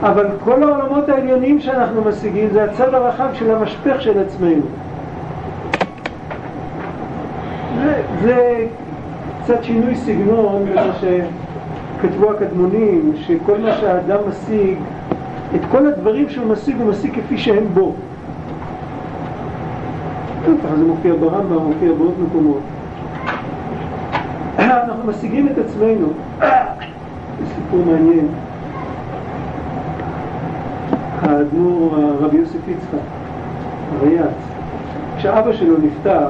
אבל 0.00 0.26
כל 0.44 0.62
העולמות 0.62 1.08
העליונים 1.08 1.60
שאנחנו 1.60 2.02
משיגים 2.04 2.48
זה 2.52 2.64
הצד 2.64 2.94
הרחב 2.94 3.28
של 3.32 3.50
המשפך 3.50 4.02
של 4.02 4.18
עצמנו. 4.18 4.62
זה, 8.22 8.66
קצת 9.42 9.64
שינוי 9.64 9.94
סגנון 9.96 10.62
ממה 10.70 10.92
שכתבו 11.00 12.30
הקדמונים, 12.30 13.12
שכל 13.16 13.58
מה 13.58 13.72
שהאדם 13.72 14.18
משיג, 14.28 14.78
את 15.54 15.60
כל 15.70 15.86
הדברים 15.86 16.28
שהוא 16.28 16.46
משיג 16.46 16.76
הוא 16.80 16.90
משיג 16.90 17.14
כפי 17.14 17.38
שהם 17.38 17.64
בו. 17.74 17.94
זה 20.46 20.84
מופיע 20.86 21.14
ברמב"ם, 21.20 21.58
מופיע 21.58 21.92
בעוד 21.92 22.14
מקומות. 22.26 22.60
אנחנו 24.70 25.10
משיגים 25.10 25.48
את 25.48 25.58
עצמנו. 25.58 26.06
זה 26.40 27.46
סיפור 27.54 27.84
מעניין. 27.86 28.28
האדמו"ר 31.22 31.96
רבי 32.20 32.36
יוסף 32.36 32.68
יצחק, 32.68 32.98
הריאץ, 33.98 34.36
כשאבא 35.16 35.52
שלו 35.52 35.74
נפטר, 35.78 36.28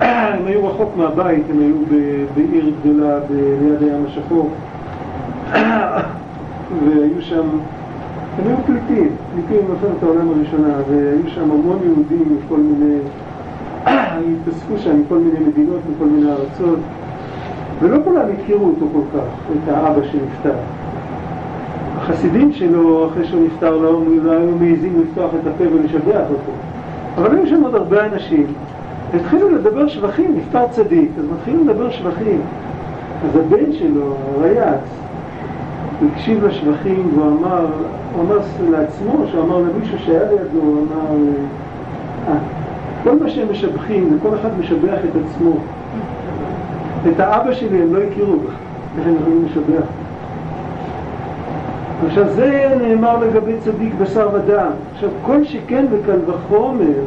הם 0.00 0.46
היו 0.46 0.66
רחוק 0.68 0.90
מהבית, 0.96 1.44
הם 1.50 1.58
היו 1.58 1.76
בעיר 2.34 2.72
גדולה 2.80 3.18
ליד 3.30 3.82
הים 3.82 4.04
השחור, 4.08 4.50
והיו 6.84 7.20
שם, 7.20 7.48
הם 8.38 8.46
היו 8.46 8.56
פליטים, 8.66 9.08
פליטים 9.32 9.66
במלחמת 9.66 10.02
העולם 10.02 10.28
הראשונה, 10.28 10.74
והיו 10.88 11.28
שם 11.34 11.50
המון 11.50 11.78
יהודים 11.84 12.38
מכל 12.38 12.56
מיני, 12.56 12.98
התאספו 13.86 14.78
שם 14.78 15.00
מכל 15.00 15.18
מיני 15.18 15.38
מדינות, 15.48 15.80
מכל 15.94 16.04
מיני 16.04 16.30
ארצות, 16.30 16.78
ולא 17.80 17.98
כולם 18.04 18.24
הכירו 18.38 18.66
אותו 18.66 18.86
כל 18.92 19.18
כך, 19.18 19.24
את 19.52 19.68
האבא 19.68 20.02
שנפטר. 20.02 20.54
החסידים 21.96 22.52
שלו, 22.52 23.08
אחרי 23.08 23.24
שהוא 23.24 23.46
נפטר, 23.46 23.76
לא, 23.76 24.00
לא 24.22 24.32
היו 24.32 24.56
מעיזים 24.60 25.02
לפתוח 25.02 25.30
את 25.40 25.46
הפה 25.46 25.64
ולשבח 25.74 26.24
אותו. 26.30 26.52
אבל 27.16 27.36
היו 27.36 27.46
שם 27.46 27.62
עוד 27.62 27.74
הרבה 27.74 28.06
אנשים. 28.06 28.46
התחילו 29.14 29.48
לדבר 29.48 29.88
שבחים, 29.88 30.34
נפטר 30.36 30.66
צדיק, 30.70 31.10
אז 31.18 31.24
מתחילו 31.32 31.64
לדבר 31.64 31.90
שבחים. 31.90 32.40
אז 33.24 33.36
הבן 33.36 33.72
שלו, 33.72 34.14
הרייץ, 34.36 34.80
הקשיב 36.12 36.44
לשבחים 36.44 37.10
והוא 37.14 37.38
אמר, 37.38 37.66
הוא 38.14 38.24
אמר 38.24 38.38
לעצמו, 38.70 39.26
שהוא 39.30 39.44
אמר 39.44 39.58
למישהו 39.58 39.98
שהיה 39.98 40.22
לידו, 40.22 40.60
הוא 40.60 40.86
אמר, 40.86 41.16
אה, 42.28 42.34
כל 43.04 43.18
מה 43.22 43.30
שהם 43.30 43.46
משבחים, 43.50 44.08
זה 44.10 44.16
כל 44.22 44.34
אחד 44.40 44.58
משבח 44.60 44.98
את 45.10 45.22
עצמו. 45.24 45.52
את 47.08 47.20
האבא 47.20 47.54
שלי 47.54 47.82
הם 47.82 47.94
לא 47.94 47.98
הכירו, 48.02 48.36
איך 48.98 49.06
הם 49.06 49.14
יכולים 49.20 49.44
לשבח. 49.50 49.86
עכשיו 52.06 52.28
זה 52.28 52.76
נאמר 52.82 53.18
לגבי 53.18 53.52
צדיק 53.64 53.94
בשר 53.94 54.28
ודם. 54.34 54.70
עכשיו 54.94 55.08
כל 55.22 55.44
שכן 55.44 55.86
וקל 55.90 56.18
וחומר 56.26 57.00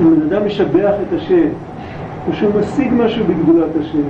אם 0.00 0.14
בן 0.14 0.22
אדם 0.22 0.46
משבח 0.46 0.92
את 1.08 1.12
השם, 1.16 1.48
או 2.28 2.32
שהוא 2.32 2.52
משיג 2.60 2.92
משהו 2.92 3.24
בגדולת 3.24 3.70
השם, 3.80 4.08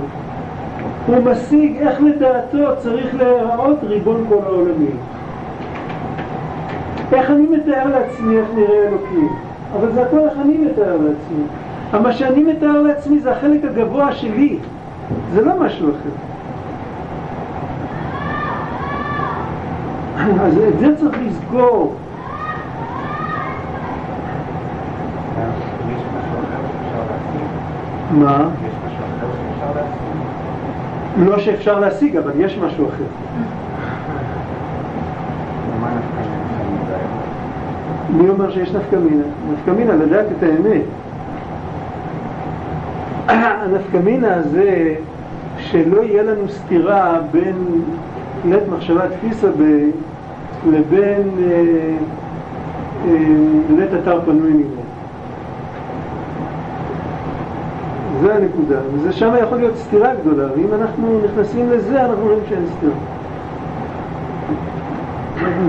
הוא 1.07 1.17
משיג 1.31 1.77
איך 1.77 2.01
לדעתו 2.01 2.75
צריך 2.77 3.15
להיראות 3.15 3.77
ריבון 3.83 4.25
כל 4.29 4.39
העולמים. 4.45 4.97
איך 7.13 7.29
אני 7.29 7.47
מתאר 7.57 7.87
לעצמי 7.87 8.37
איך 8.37 8.45
נראה 8.55 8.87
אלוקים, 8.87 9.29
אבל 9.73 9.91
זה 9.91 10.01
הכל 10.01 10.19
איך 10.19 10.33
אני 10.41 10.57
מתאר 10.57 10.93
לעצמי. 10.93 11.43
אבל 11.91 11.99
מה 11.99 12.13
שאני 12.13 12.43
מתאר 12.43 12.81
לעצמי 12.81 13.19
זה 13.19 13.31
החלק 13.31 13.65
הגבוה 13.65 14.13
שלי, 14.13 14.57
זה 15.33 15.41
לא 15.41 15.59
משהו 15.59 15.89
אחר. 15.89 16.09
אז 20.41 20.57
את 20.57 20.79
זה 20.79 20.95
צריך 20.95 21.17
לזכור. 21.25 21.95
מה? 28.11 28.47
לא 31.17 31.39
שאפשר 31.39 31.79
להשיג, 31.79 32.17
אבל 32.17 32.31
יש 32.35 32.57
משהו 32.57 32.89
אחר. 32.89 33.03
מי 38.11 38.29
אומר 38.29 38.51
שיש 38.51 38.71
נפקא 38.71 38.95
מינה? 38.95 39.23
נפקא 39.53 39.71
מינה 39.71 39.95
לדעת 39.95 40.25
את 40.37 40.43
האמת. 40.43 40.81
הנפקא 43.63 43.97
מינה 43.97 44.35
הזה 44.35 44.95
שלא 45.57 46.01
יהיה 46.01 46.23
לנו 46.23 46.49
סתירה 46.49 47.19
בין 47.31 47.81
לית 48.45 48.63
מחשבה 48.69 49.01
תפיסה 49.09 49.47
לבין 50.69 51.29
לית 53.69 53.89
אתר 54.03 54.21
פנוי 54.25 54.53
נגרו. 54.53 54.81
זה 58.21 58.35
הנקודה, 58.35 58.79
וזה 58.93 59.13
שם 59.13 59.33
יכול 59.43 59.57
להיות 59.57 59.77
סתירה 59.77 60.15
גדולה, 60.15 60.47
ואם 60.55 60.73
אנחנו 60.81 61.19
נכנסים 61.25 61.69
לזה, 61.69 62.05
אנחנו 62.05 62.23
רואים 62.23 62.39
שאין 62.49 62.65
סתירה. 62.77 62.93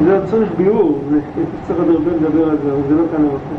זה 0.04 0.16
עוד 0.16 0.24
צריך 0.24 0.52
ביאור, 0.56 1.00
צריך 1.66 1.78
עוד 1.78 1.88
הרבה 1.88 2.10
לדבר 2.10 2.50
על 2.50 2.56
זה, 2.64 2.72
אבל 2.72 2.82
זה 2.88 2.94
לא 2.94 3.02
כאן 3.12 3.24
המקום. 3.24 3.58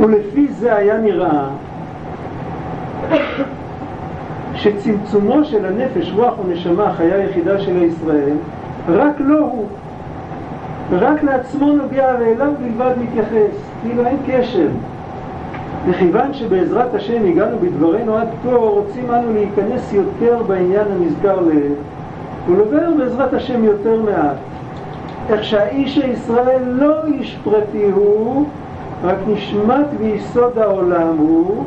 ולפי 0.00 0.48
זה 0.48 0.76
היה 0.76 0.98
נראה 0.98 1.48
שצמצומו 4.54 5.44
של 5.44 5.64
הנפש, 5.64 6.12
רוח 6.16 6.34
ונשמה, 6.46 6.92
חיה 6.92 7.24
יחידה 7.24 7.58
של 7.58 7.76
הישראל, 7.76 8.36
רק 8.88 9.14
לא 9.18 9.38
הוא. 9.38 9.66
רק 10.92 11.22
לעצמו 11.22 11.72
נוגע 11.72 12.14
ואליו 12.20 12.52
בלבד 12.60 12.92
מתייחס, 13.02 13.56
כאילו 13.82 14.06
אין 14.06 14.16
קשר. 14.26 14.68
מכיוון 15.86 16.34
שבעזרת 16.34 16.94
השם 16.94 17.24
הגענו 17.26 17.56
בדברנו 17.58 18.16
עד 18.16 18.28
פה, 18.42 18.56
רוצים 18.56 19.10
אנו 19.10 19.32
להיכנס 19.32 19.92
יותר 19.92 20.42
בעניין 20.46 20.86
הנזכר 20.92 21.40
לעיל, 21.40 21.72
ולדבר 22.48 22.90
בעזרת 22.98 23.34
השם 23.34 23.64
יותר 23.64 24.02
מעט. 24.02 24.36
איך 25.28 25.44
שהאיש 25.44 25.98
הישראל 25.98 26.62
לא 26.66 27.04
איש 27.04 27.38
פרטי 27.44 27.90
הוא, 27.94 28.46
רק 29.04 29.16
נשמת 29.28 29.86
ויסוד 29.98 30.58
העולם 30.58 31.16
הוא, 31.18 31.64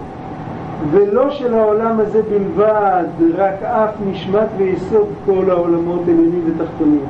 ולא 0.92 1.30
של 1.30 1.54
העולם 1.54 2.00
הזה 2.00 2.22
בלבד, 2.30 3.04
רק 3.38 3.64
אף 3.64 3.90
נשמת 4.12 4.48
ויסוד 4.58 5.08
כל 5.26 5.50
העולמות 5.50 6.02
עליונים 6.04 6.42
ותחתונים. 6.46 7.06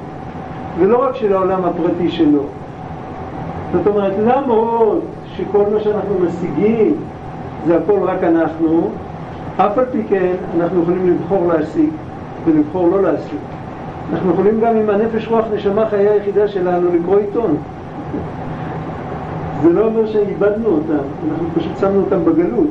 ולא 0.79 1.03
רק 1.05 1.15
של 1.15 1.34
העולם 1.34 1.65
הפרטי 1.65 2.12
שלו. 2.12 2.43
זאת 3.74 3.88
אומרת, 3.88 4.13
למרות 4.25 5.01
שכל 5.41 5.63
מה 5.74 5.79
שאנחנו 5.79 6.15
משיגים 6.19 6.95
זה 7.67 7.77
הכל 7.77 8.00
רק 8.03 8.24
אנחנו, 8.24 8.89
אף 9.57 9.77
על 9.77 9.86
פי 9.91 10.03
כן 10.10 10.33
אנחנו 10.57 10.81
יכולים 10.81 11.07
לבחור 11.07 11.48
להשיג. 11.48 11.89
ולבחור 12.45 12.89
לא 12.89 13.01
לעשות. 13.01 13.39
אנחנו 14.13 14.31
יכולים 14.31 14.62
גם 14.62 14.75
עם 14.75 14.89
הנפש 14.89 15.27
רוח 15.27 15.45
נשמה 15.53 15.89
חיי 15.89 16.10
היחידה 16.10 16.48
שלנו 16.48 16.89
לקרוא 16.93 17.19
עיתון. 17.19 17.55
זה 19.62 19.69
לא 19.69 19.86
אומר 19.86 20.07
שאיבדנו 20.07 20.67
אותם, 20.67 21.03
אנחנו 21.31 21.48
פשוט 21.55 21.77
שמנו 21.79 22.00
אותם 22.00 22.25
בגלות. 22.25 22.67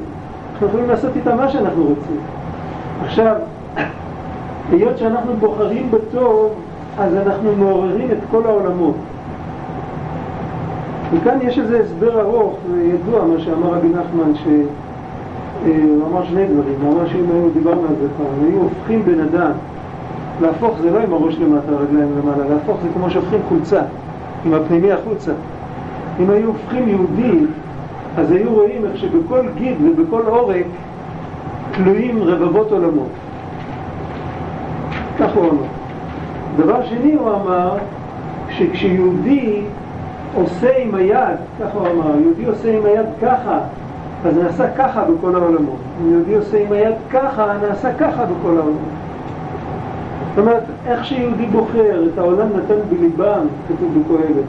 אנחנו 0.52 0.66
יכולים 0.66 0.88
לעשות 0.88 1.10
איתם 1.16 1.36
מה 1.36 1.48
שאנחנו 1.48 1.82
רוצים. 1.82 2.20
עכשיו, 3.04 3.34
היות 4.70 4.98
שאנחנו 4.98 5.36
בוחרים 5.36 5.90
בטוב, 5.90 6.52
אז 6.98 7.14
אנחנו 7.14 7.56
מעוררים 7.56 8.10
את 8.10 8.18
כל 8.30 8.46
העולמות. 8.46 8.94
וכאן 11.12 11.38
יש 11.42 11.58
איזה 11.58 11.80
הסבר 11.80 12.20
ארוך 12.20 12.56
וידוע 12.72 13.24
מה 13.24 13.40
שאמר 13.40 13.68
רבי 13.68 13.88
נחמן, 13.88 14.34
שהוא 14.34 14.64
אה, 15.66 16.06
אמר 16.10 16.24
שני 16.24 16.46
דברים, 16.46 16.74
הוא 16.82 16.92
אמר 16.92 17.08
שאם 17.08 17.30
היינו 17.30 17.50
דיברנו 17.50 17.80
על 17.80 17.94
זה 18.00 18.08
פעם, 18.16 18.46
היו 18.46 18.60
הופכים 18.60 19.02
בן 19.04 19.20
אדם, 19.20 19.50
להפוך 20.42 20.78
זה 20.82 20.90
לא 20.90 20.98
עם 20.98 21.12
הראש 21.12 21.38
למטה, 21.38 21.72
הרגליים 21.72 22.08
למעלה, 22.18 22.54
להפוך 22.54 22.76
זה 22.82 22.88
כמו 22.94 23.10
שהופכים 23.10 23.40
חולצה, 23.48 23.82
עם 24.46 24.54
הפנימי 24.54 24.92
החוצה. 24.92 25.32
אם 26.20 26.30
היו 26.30 26.46
הופכים 26.46 26.88
יהודי, 26.88 27.46
אז 28.16 28.30
היו 28.32 28.52
רואים 28.52 28.84
איך 28.84 28.96
שבכל 28.96 29.40
גיד 29.58 29.76
ובכל 29.84 30.22
עורק 30.26 30.66
תלויים 31.72 32.22
רבבות 32.22 32.72
עולמות. 32.72 33.08
כך 35.18 35.30
הוא 35.34 35.44
אמר. 35.44 35.62
דבר 36.56 36.84
שני 36.84 37.14
הוא 37.14 37.28
אמר 37.28 37.76
שכשיהודי 38.50 39.62
עושה 40.34 40.76
עם 40.78 40.94
היד, 40.94 41.38
ככה 41.60 41.78
הוא 41.78 41.88
אמר, 41.88 42.20
יהודי 42.20 42.44
עושה 42.44 42.78
עם 42.78 42.84
היד 42.84 43.06
ככה, 43.22 43.58
אז 44.24 44.36
נעשה 44.36 44.70
ככה 44.70 45.04
בכל 45.04 45.34
העולמות. 45.34 45.78
יהודי 46.10 46.34
עושה 46.34 46.58
עם 46.58 46.72
היד 46.72 46.94
ככה, 47.10 47.46
נעשה 47.68 47.94
ככה 47.94 48.24
בכל 48.24 48.56
העולמות. 48.58 48.90
זאת 50.30 50.38
אומרת, 50.38 50.62
איך 50.86 51.04
שיהודי 51.04 51.46
בוחר, 51.46 52.04
את 52.12 52.18
העולם 52.18 52.46
נתן 52.56 52.74
בליבם, 52.90 53.46
כתוב 53.68 53.98
בקהלת. 53.98 54.44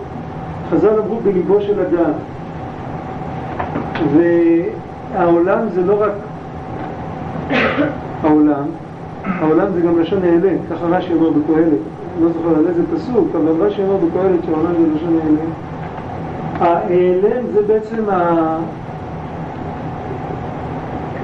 חז"ל 0.72 1.00
אמרו 1.00 1.20
בליבו 1.24 1.62
של 1.62 1.80
אדם. 1.80 2.12
והעולם 4.16 5.70
זה 5.74 5.82
לא 5.86 6.04
רק 6.04 6.12
העולם, 8.24 8.64
העולם 9.40 9.66
זה 9.74 9.82
גם 9.82 10.00
לשון 10.00 10.20
נעלה, 10.22 10.52
ככה 10.72 10.86
רש"י 10.86 11.14
אומר 11.14 11.30
בקהלת. 11.30 11.80
לא 12.22 12.28
זוכר 12.28 12.58
על 12.58 12.68
איזה 12.68 12.84
פסוק, 12.96 13.28
אבל 13.36 13.66
רש"י 13.66 13.82
אומר 13.82 13.98
בקהלת 13.98 14.44
שהעולם 14.46 14.74
זה 14.80 14.88
לשון 14.96 15.14
נעלה. 15.14 15.50
ההיעלם 16.60 17.44
זה 17.54 17.62
בעצם 17.68 18.10
ה... 18.10 18.58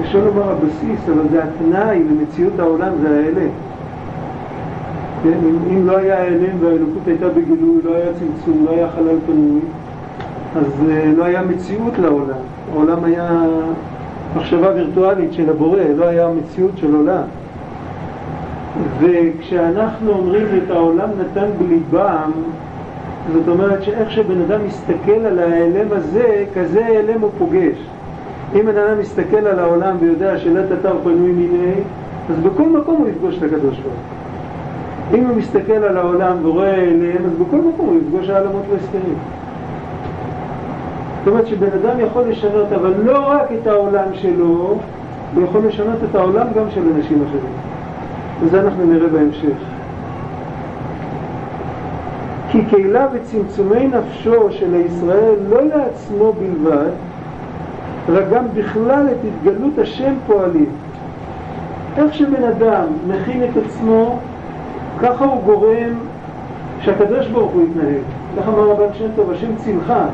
קשה 0.02 0.18
לומר 0.24 0.50
הבסיס, 0.50 1.08
אבל 1.08 1.28
זה 1.30 1.40
התנאי 1.44 2.02
למציאות 2.04 2.58
העולם, 2.58 2.92
זה 3.02 3.08
ההיעלם. 3.08 3.50
כן? 5.22 5.38
אם, 5.48 5.56
אם 5.70 5.86
לא 5.86 5.96
היה 5.96 6.18
ההיעלם 6.18 6.56
והאלוקות 6.60 7.06
הייתה 7.06 7.28
בגילוי, 7.28 7.82
לא 7.84 7.94
היה 7.94 8.06
צמצום, 8.12 8.64
לא 8.64 8.70
היה 8.70 8.88
חלל 8.90 9.16
פנוי, 9.26 9.60
אז 10.56 10.66
uh, 10.66 11.16
לא 11.16 11.24
היה 11.24 11.42
מציאות 11.42 11.98
לעולם. 11.98 12.38
העולם 12.72 13.04
היה 13.04 13.42
מחשבה 14.36 14.74
וירטואלית 14.74 15.32
של 15.32 15.50
הבורא, 15.50 15.80
לא 15.96 16.04
היה 16.04 16.28
מציאות 16.28 16.72
של 16.76 16.94
עולם. 16.94 17.22
וכשאנחנו 19.00 20.12
אומרים 20.12 20.46
את 20.64 20.70
העולם 20.70 21.08
נתן 21.20 21.46
בליבם, 21.58 22.30
זאת 23.32 23.48
אומרת 23.48 23.82
שאיך 23.82 24.10
שבן 24.10 24.40
אדם 24.40 24.60
מסתכל 24.66 25.26
על 25.26 25.38
ההיעלם 25.38 25.86
הזה, 25.90 26.44
כזה 26.54 26.86
העלם 26.86 27.20
הוא 27.20 27.30
פוגש. 27.38 27.78
אם 28.54 28.60
בן 28.66 28.76
אדם 28.76 28.98
מסתכל 29.00 29.46
על 29.46 29.58
העולם 29.58 29.96
ויודע 30.00 30.38
שלט 30.38 30.72
אתר 30.80 30.94
פנוי 31.04 31.32
מיני, 31.32 31.72
אז 32.30 32.36
בכל 32.40 32.68
מקום 32.68 32.96
הוא 32.96 33.08
יפגוש 33.08 33.38
את 33.38 33.42
הקדוש 33.42 33.78
ברוך 33.78 33.94
הוא. 35.12 35.18
אם 35.18 35.26
הוא 35.26 35.36
מסתכל 35.36 35.72
על 35.72 35.96
העולם 35.96 36.36
ורואה 36.42 36.74
אליהם, 36.74 37.24
אז 37.26 37.32
בכל 37.32 37.56
מקום 37.56 37.86
הוא 37.86 37.96
יפגוש 37.96 38.28
העלמות 38.28 38.62
והסתרים. 38.70 39.14
זאת 41.18 41.28
אומרת 41.28 41.46
שבן 41.46 41.66
אדם 41.66 42.00
יכול 42.00 42.22
לשנות, 42.28 42.72
אבל 42.72 42.92
לא 43.04 43.18
רק 43.30 43.48
את 43.62 43.66
העולם 43.66 44.06
שלו, 44.12 44.78
הוא 45.34 45.44
יכול 45.44 45.60
לשנות 45.66 45.96
את 46.10 46.14
העולם 46.14 46.46
גם 46.56 46.70
של 46.70 46.82
אנשים 46.96 47.22
אחרים. 47.28 47.52
וזה 48.40 48.60
אנחנו 48.60 48.86
נראה 48.86 49.08
בהמשך. 49.08 49.56
כי 52.50 52.64
קהילה 52.64 53.06
וצמצומי 53.12 53.86
נפשו 53.88 54.50
של 54.50 54.74
הישראל 54.74 55.34
לא 55.48 55.60
לעצמו 55.62 56.32
בלבד, 56.32 56.90
רק 58.08 58.24
גם 58.32 58.44
בכלל 58.54 59.06
את 59.12 59.16
התגלות 59.24 59.78
השם 59.78 60.14
פועלים. 60.26 60.70
איך 61.96 62.14
שבן 62.14 62.44
אדם 62.44 62.84
מכין 63.08 63.44
את 63.44 63.64
עצמו, 63.66 64.18
ככה 65.00 65.24
הוא 65.24 65.42
גורם 65.42 65.94
שהקדוש 66.80 67.26
ברוך 67.26 67.52
הוא 67.52 67.62
יתנהג. 67.62 68.02
ככה 68.38 68.50
אמר 68.50 68.70
רבן 68.70 68.94
שם 68.94 69.06
טוב, 69.16 69.30
השם 69.30 69.56
צמחה. 69.56 70.06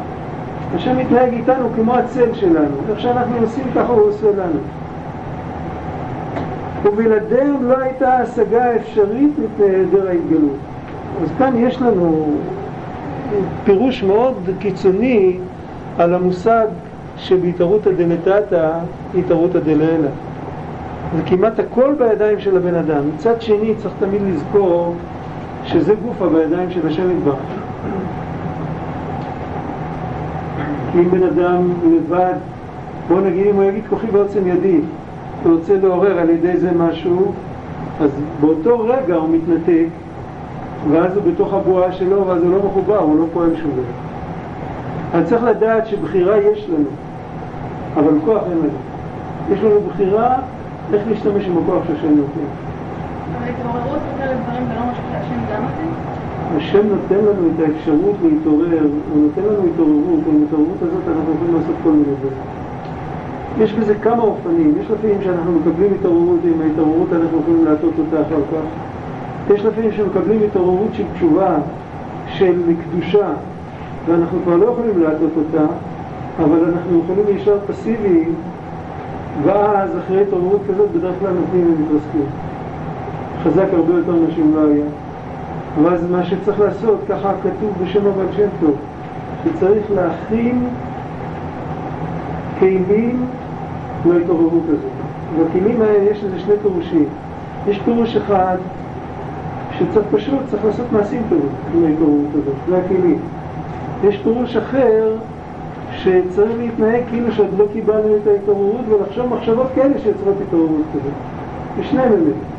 השם 0.75 0.99
מתנהג 0.99 1.33
איתנו 1.33 1.69
כמו 1.77 1.95
הצל 1.95 2.35
שלנו. 2.35 2.77
איך 2.91 3.01
שאנחנו 3.01 3.37
עושים 3.41 3.65
ככה 3.75 3.93
הוא 3.93 4.09
עושה 4.09 4.27
לנו. 4.31 4.61
ובלעדיהם 6.85 7.69
לא 7.69 7.79
הייתה 7.79 8.17
השגה 8.17 8.77
אפשרית 8.77 9.31
מפני 9.39 9.67
היעדר 9.67 10.09
ההתגלות. 10.09 10.57
אז 11.23 11.29
כאן 11.39 11.53
יש 11.57 11.83
לנו 11.83 12.35
פירוש 13.65 14.03
מאוד 14.03 14.35
קיצוני 14.59 15.37
על 15.99 16.15
המושג 16.15 16.67
שבהתערותא 17.17 17.91
דנתתא 17.91 18.71
התערותא 19.19 19.59
דלעילא. 19.59 20.09
זה 21.17 21.23
כמעט 21.27 21.59
הכל 21.59 21.95
בידיים 21.99 22.41
של 22.41 22.57
הבן 22.57 22.75
אדם. 22.75 23.03
מצד 23.15 23.43
שני 23.43 23.75
צריך 23.83 23.95
תמיד 23.99 24.23
לזכור 24.23 24.95
שזה 25.65 25.95
גופה 25.95 26.29
בידיים 26.29 26.71
של 26.71 26.87
השם 26.87 27.11
יתברך. 27.11 27.37
כי 30.93 30.99
אם 30.99 31.11
בן 31.11 31.23
אדם 31.23 31.73
לבד, 31.97 32.35
בוא 33.09 33.21
נגיד 33.21 33.47
אם 33.47 33.55
הוא 33.55 33.65
יגיד 33.65 33.83
כוחי 33.91 34.07
בעוצם 34.07 34.47
ידי, 34.47 34.81
הוא 35.45 35.57
רוצה 35.59 35.77
לעורר 35.83 36.19
על 36.19 36.31
ידי 36.31 36.57
זה 36.57 36.73
משהו, 36.73 37.33
אז 38.01 38.11
באותו 38.41 38.79
רגע 38.79 39.15
הוא 39.15 39.29
מתנתק, 39.29 39.87
ואז 40.91 41.17
הוא 41.17 41.23
בתוך 41.33 41.55
הבועה 41.55 41.93
שלו, 41.93 42.27
ואז 42.27 42.43
הוא 42.43 42.53
לא 42.53 42.59
מחובר, 42.67 42.99
הוא 42.99 43.19
לא 43.19 43.25
פועל 43.33 43.57
שום 43.57 43.71
דבר. 43.71 44.05
אני 45.15 45.25
צריך 45.25 45.43
לדעת 45.43 45.87
שבחירה 45.87 46.39
יש 46.39 46.69
לנו, 46.69 46.89
אבל 47.95 48.19
כוח 48.25 48.43
אין 48.51 48.59
לנו. 48.59 48.79
יש 49.53 49.61
לנו 49.63 49.81
בחירה 49.89 50.37
איך 50.93 51.03
להשתמש 51.09 51.47
עם 51.47 51.59
הכוח 51.59 51.83
שהשם 51.87 52.09
נותן. 52.09 52.47
אבל 53.39 53.49
התעוררות 53.51 54.01
וכאלה 54.15 54.35
דברים 54.47 54.67
זה 54.69 54.75
לא 54.75 54.81
משהו 54.91 55.03
שהשם 55.13 55.41
גם 55.53 55.63
נותן? 55.63 56.57
השם 56.57 56.87
נותן 56.89 57.25
לנו 57.25 57.49
את 57.55 57.61
האפשרות 57.61 58.17
להתעורר, 58.23 58.87
הוא 59.13 59.23
נותן 59.23 59.43
לנו 59.43 59.69
התעוררות, 59.73 60.21
עם 60.29 60.43
ההתעוררות 60.43 60.83
הזאת 60.83 61.03
אנחנו 61.09 61.35
יכולים 61.35 61.55
לעשות 61.55 61.77
כל 61.83 61.91
מיני 61.91 62.15
דברים. 62.21 62.54
יש 63.61 63.73
בזה 63.73 63.95
כמה 63.95 64.23
אופנים, 64.23 64.75
יש 64.81 64.91
לפעמים 64.91 65.19
שאנחנו 65.25 65.53
מקבלים 65.53 65.93
התעוררות, 66.01 66.39
ועם 66.45 66.61
ההתעוררות 66.61 67.09
אנחנו 67.13 67.39
יכולים 67.41 67.65
להטות 67.65 67.93
אותה 67.99 68.17
אחר 68.23 68.41
כך. 68.53 69.55
יש 69.55 69.65
לפעמים 69.65 69.93
שמקבלים 69.93 70.41
התעוררות 70.47 70.91
של 70.93 71.05
תשובה, 71.15 71.57
של 72.27 72.61
קדושה, 72.83 73.29
ואנחנו 74.07 74.39
כבר 74.45 74.57
לא 74.57 74.67
יכולים 74.67 75.03
להטות 75.03 75.31
אותה, 75.37 75.65
אבל 76.39 76.59
אנחנו 76.65 77.01
יכולים 77.05 77.25
להישאר 77.27 77.59
פסיביים, 77.67 78.35
ואז 79.43 79.91
אחרי 79.99 80.23
התעוררות 80.23 80.61
כזאת 80.69 80.91
בדרך 80.91 81.15
כלל 81.21 81.33
נותנים 81.33 81.67
ומתרסקים. 81.67 82.27
חזק 83.45 83.67
הרבה 83.73 83.95
יותר 83.95 84.13
שהוא 84.35 84.57
לא 84.57 84.61
היה. 84.61 84.85
ואז 85.83 86.11
מה 86.11 86.25
שצריך 86.25 86.61
לעשות, 86.61 86.99
ככה 87.09 87.33
כתוב 87.43 87.73
בשם 87.83 88.07
הבעל 88.07 88.27
שם 88.37 88.49
טוב, 88.61 88.77
שצריך 89.45 89.85
להכין 89.95 90.67
כלים 92.59 93.27
להתעוררות 94.13 94.63
הזאת. 94.69 94.91
בכלים 95.39 95.83
האלה 95.83 96.11
יש 96.11 96.25
לזה 96.25 96.39
שני 96.41 96.55
פירושים. 96.63 97.09
יש 97.69 97.79
פירוש 97.85 98.17
אחד 98.17 98.57
שצריך 99.79 100.07
פשוט, 100.11 100.39
צריך 100.51 100.65
לעשות 100.65 100.93
מעשים 100.93 101.23
טובים 101.29 101.49
עם 101.75 101.85
ההתעוררות 101.85 102.29
הזאת, 102.33 102.55
זה 102.69 102.79
הכלים. 102.79 103.19
יש 104.05 104.19
פירוש 104.23 104.57
אחר 104.57 105.17
שצריך 105.93 106.53
להתנהג 106.59 107.03
כאילו 107.11 107.33
שעוד 107.33 107.59
לא 107.59 107.65
קיבלנו 107.73 108.17
את 108.23 108.27
ההתעוררות 108.27 108.85
ולחשוב 108.89 109.27
מחשבות 109.35 109.67
כאלה 109.75 109.99
שיוצרות 109.99 110.37
התעוררות 110.47 110.85
כזאת. 110.95 111.13
בשניהם 111.81 112.13
אמת. 112.13 112.54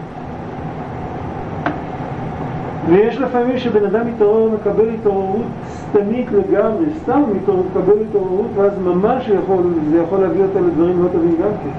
ויש 2.89 3.17
לפעמים 3.17 3.58
שבן 3.58 3.86
אדם 3.86 4.08
מתעורר 4.08 4.50
מקבל 4.50 4.89
התעוררות 4.89 5.45
סתמית 5.67 6.28
לגמרי, 6.32 6.86
סתם 7.04 7.21
מתעורר, 7.36 7.62
מקבל 7.71 8.02
התעוררות 8.10 8.48
ואז 8.56 8.71
ממש 8.80 9.28
יכול, 9.28 9.63
זה 9.89 10.02
יכול 10.02 10.19
להביא 10.19 10.43
אותה 10.43 10.60
לדברים 10.60 11.04
לא 11.04 11.08
טובים 11.08 11.36
גם 11.41 11.50
כן. 11.63 11.69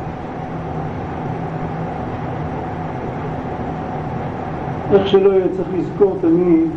איך 4.92 5.09
שלא 5.09 5.31
יהיה 5.31 5.47
צריך 5.57 5.69
לזכור 5.79 6.16
תמיד 6.21 6.71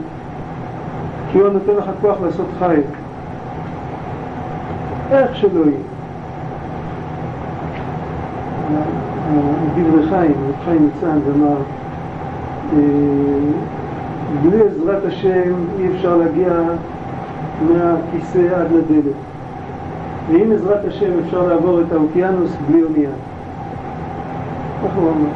כי 1.31 1.39
הוא 1.39 1.49
נותן 1.49 1.71
לך 1.77 1.85
כוח 2.01 2.17
לעשות 2.25 2.47
חי. 2.59 2.75
איך 5.11 5.35
שלא 5.35 5.61
יהיה. 5.65 5.77
דברי 9.75 10.09
חיים, 10.09 10.33
חיים 10.65 10.89
ניצן, 10.95 11.19
אמר 11.35 11.57
בלי 14.41 14.61
עזרת 14.61 15.05
השם 15.05 15.53
אי 15.79 15.87
אפשר 15.95 16.17
להגיע 16.17 16.53
מהכיסא 17.61 18.55
עד 18.55 18.67
לדלת. 18.71 19.15
ועם 20.31 20.51
עזרת 20.51 20.85
השם 20.87 21.11
אפשר 21.25 21.47
לעבור 21.47 21.81
את 21.81 21.91
האוקיינוס 21.91 22.51
בלי 22.67 22.83
אונייה. 22.83 23.09
ככה 24.83 24.99
הוא 24.99 25.11
אמר. 25.11 25.29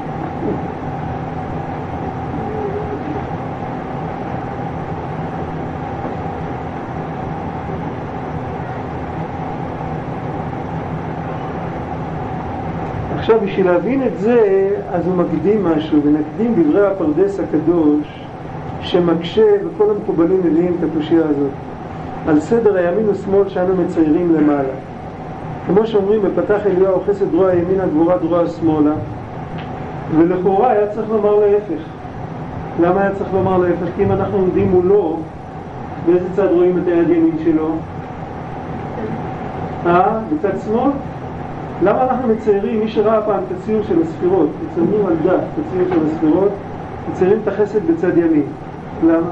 עכשיו, 13.24 13.40
בשביל 13.44 13.66
להבין 13.66 14.04
את 14.04 14.20
זה, 14.20 14.70
אז 14.92 15.08
הוא 15.08 15.16
מקדים 15.16 15.64
משהו, 15.64 16.00
ונקדים 16.04 16.64
דברי 16.64 16.88
הפרדס 16.88 17.40
הקדוש, 17.40 18.24
שמקשה, 18.84 19.46
וכל 19.66 19.90
המקובלים 19.90 20.40
מביאים 20.44 20.76
את 20.80 20.90
הקושייה 20.92 21.22
הזאת, 21.26 21.52
על 22.28 22.40
סדר 22.40 22.78
הימין 22.78 23.10
ושמאל 23.10 23.50
שאנו 23.50 23.76
מציירים 23.76 24.36
למעלה. 24.36 24.74
כמו 25.68 25.88
שאומרים, 25.88 26.22
בפתח 26.22 26.66
אליהו 26.66 27.02
חסד 27.08 27.34
רוע 27.34 27.54
ימינה, 27.54 27.86
גבורה 27.86 28.18
דרוע 28.18 28.48
שמאלה, 28.48 28.94
ולכאורה 30.18 30.72
היה 30.72 30.88
צריך 30.88 31.10
לומר 31.10 31.40
להפך. 31.40 31.84
למה 32.82 33.02
היה 33.02 33.12
צריך 33.16 33.34
לומר 33.34 33.58
להפך? 33.58 33.86
כי 33.96 34.04
אם 34.04 34.12
אנחנו 34.12 34.38
עומדים 34.38 34.72
מולו, 34.72 35.20
באיזה 36.06 36.26
צד 36.36 36.48
רואים 36.52 36.78
את 36.78 36.88
היד 36.88 37.10
ימין 37.10 37.38
שלו? 37.44 37.70
אה? 39.86 40.20
בצד 40.34 40.58
שמאל? 40.66 40.92
למה 41.84 42.04
אנחנו 42.04 42.28
מציירים, 42.28 42.80
מי 42.80 42.88
שראה 42.88 43.22
פעם 43.22 43.40
את 43.48 43.58
הציור 43.58 43.84
של 43.84 44.02
הספירות, 44.02 44.50
מציירים 44.66 45.06
על 45.06 45.16
דף 45.24 45.44
את 45.54 45.64
הציור 45.68 45.88
של 45.90 46.06
הספירות, 46.06 46.52
מציירים 47.12 47.40
את 47.44 47.48
החסד 47.48 47.92
בצד 47.92 48.18
ימין. 48.18 48.46
למה? 49.08 49.30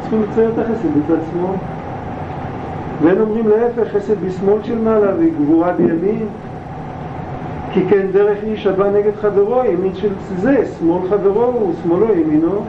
צריכים 0.00 0.22
לצייר 0.22 0.50
את 0.54 0.58
החסד 0.58 0.88
בצד 0.88 1.22
שמאל. 1.32 1.56
ואין 3.02 3.20
אומרים 3.20 3.48
להפך, 3.48 3.96
חסד 3.96 4.24
בשמאל 4.26 4.62
של 4.62 4.78
מעלה 4.78 5.12
וגבורה 5.18 5.72
בימין. 5.72 6.26
כי 7.72 7.86
כן 7.88 8.06
דרך 8.12 8.38
איש 8.42 8.66
הבא 8.66 8.90
נגד 8.90 9.16
חברו, 9.20 9.64
ימין 9.64 9.94
של 9.94 10.12
זה, 10.36 10.64
שמאל 10.78 11.08
חברו 11.10 11.44
הוא, 11.44 11.72
שמאלו 11.82 12.14
ימינו. 12.14 12.60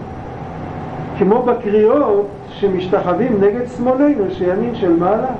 כמו 1.18 1.44
בקריאות 1.44 2.28
שמשתחווים 2.50 3.42
נגד 3.42 3.68
שמאלנו, 3.78 4.24
שימין 4.32 4.76
של 4.76 4.96
מעלה. 5.00 5.32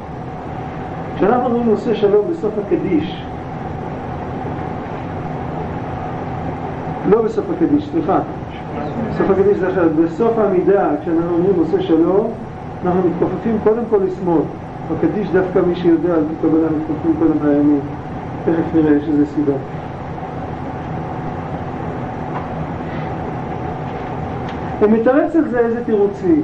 כשאנחנו 1.18 1.46
אומרים 1.46 1.70
נושא 1.70 1.94
שלום 1.94 2.26
בסוף 2.32 2.54
הקדיש, 2.66 3.24
לא 7.10 7.22
בסוף 7.22 7.46
הקדיש, 7.56 7.90
סליחה, 7.92 8.20
בסוף 9.10 9.30
הקדיש 9.30 9.58
זה 9.58 9.68
אחרת, 9.70 9.96
בסוף 9.96 10.38
העמידה, 10.38 10.90
כשאנחנו 11.02 11.38
אומרים 11.38 11.56
עושה 11.58 11.82
שלום, 11.82 12.32
אנחנו 12.86 13.02
מתכופפים 13.10 13.58
קודם 13.64 13.84
כל 13.90 13.98
לשמאל. 13.98 14.42
בקדיש 14.92 15.30
דווקא 15.30 15.60
מי 15.60 15.76
שיודע 15.76 16.14
על 16.14 16.24
פי 16.28 16.34
כוונה 16.42 16.68
מתכופפים 16.68 17.14
קודם 17.20 17.50
לימין. 17.50 17.80
תכף 18.46 18.76
נראה, 18.76 18.96
יש 18.96 19.04
איזה 19.08 19.26
סיבה. 19.26 19.54
מתרץ 24.82 25.36
על 25.36 25.50
זה 25.50 25.60
איזה 25.60 25.84
תירוצים. 25.84 26.42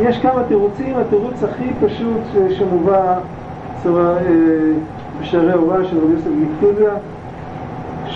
יש 0.00 0.18
כמה 0.18 0.42
תירוצים, 0.48 0.96
התירוץ 0.96 1.42
הכי 1.42 1.70
פשוט 1.86 2.22
שמובא 2.50 3.18
אה, 3.86 4.16
בשערי 5.20 5.52
ההוראה 5.52 5.84
של 5.84 5.98
רבי 5.98 6.12
יוסף 6.12 6.30
גיקטוליה 6.38 6.90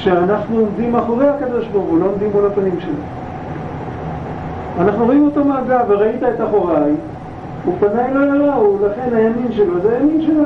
שאנחנו 0.00 0.58
עומדים 0.58 0.92
מאחורי 0.92 1.28
הקדוש 1.28 1.66
ברוך 1.66 1.88
הוא, 1.88 2.00
לא 2.00 2.04
עומדים 2.04 2.30
מול 2.34 2.46
הפנים 2.46 2.80
שלו. 2.80 2.92
אנחנו 4.80 5.04
רואים 5.04 5.24
אותו 5.24 5.44
מהגב, 5.44 5.84
וראית 5.88 6.22
את 6.22 6.40
אחוריי, 6.48 6.92
פנה 7.80 8.06
אליי 8.08 8.48
הוא 8.56 8.78
לכן 8.86 9.16
הימין 9.16 9.52
שלו 9.52 9.80
זה 9.80 9.96
הימין 9.96 10.22
שלנו. 10.22 10.44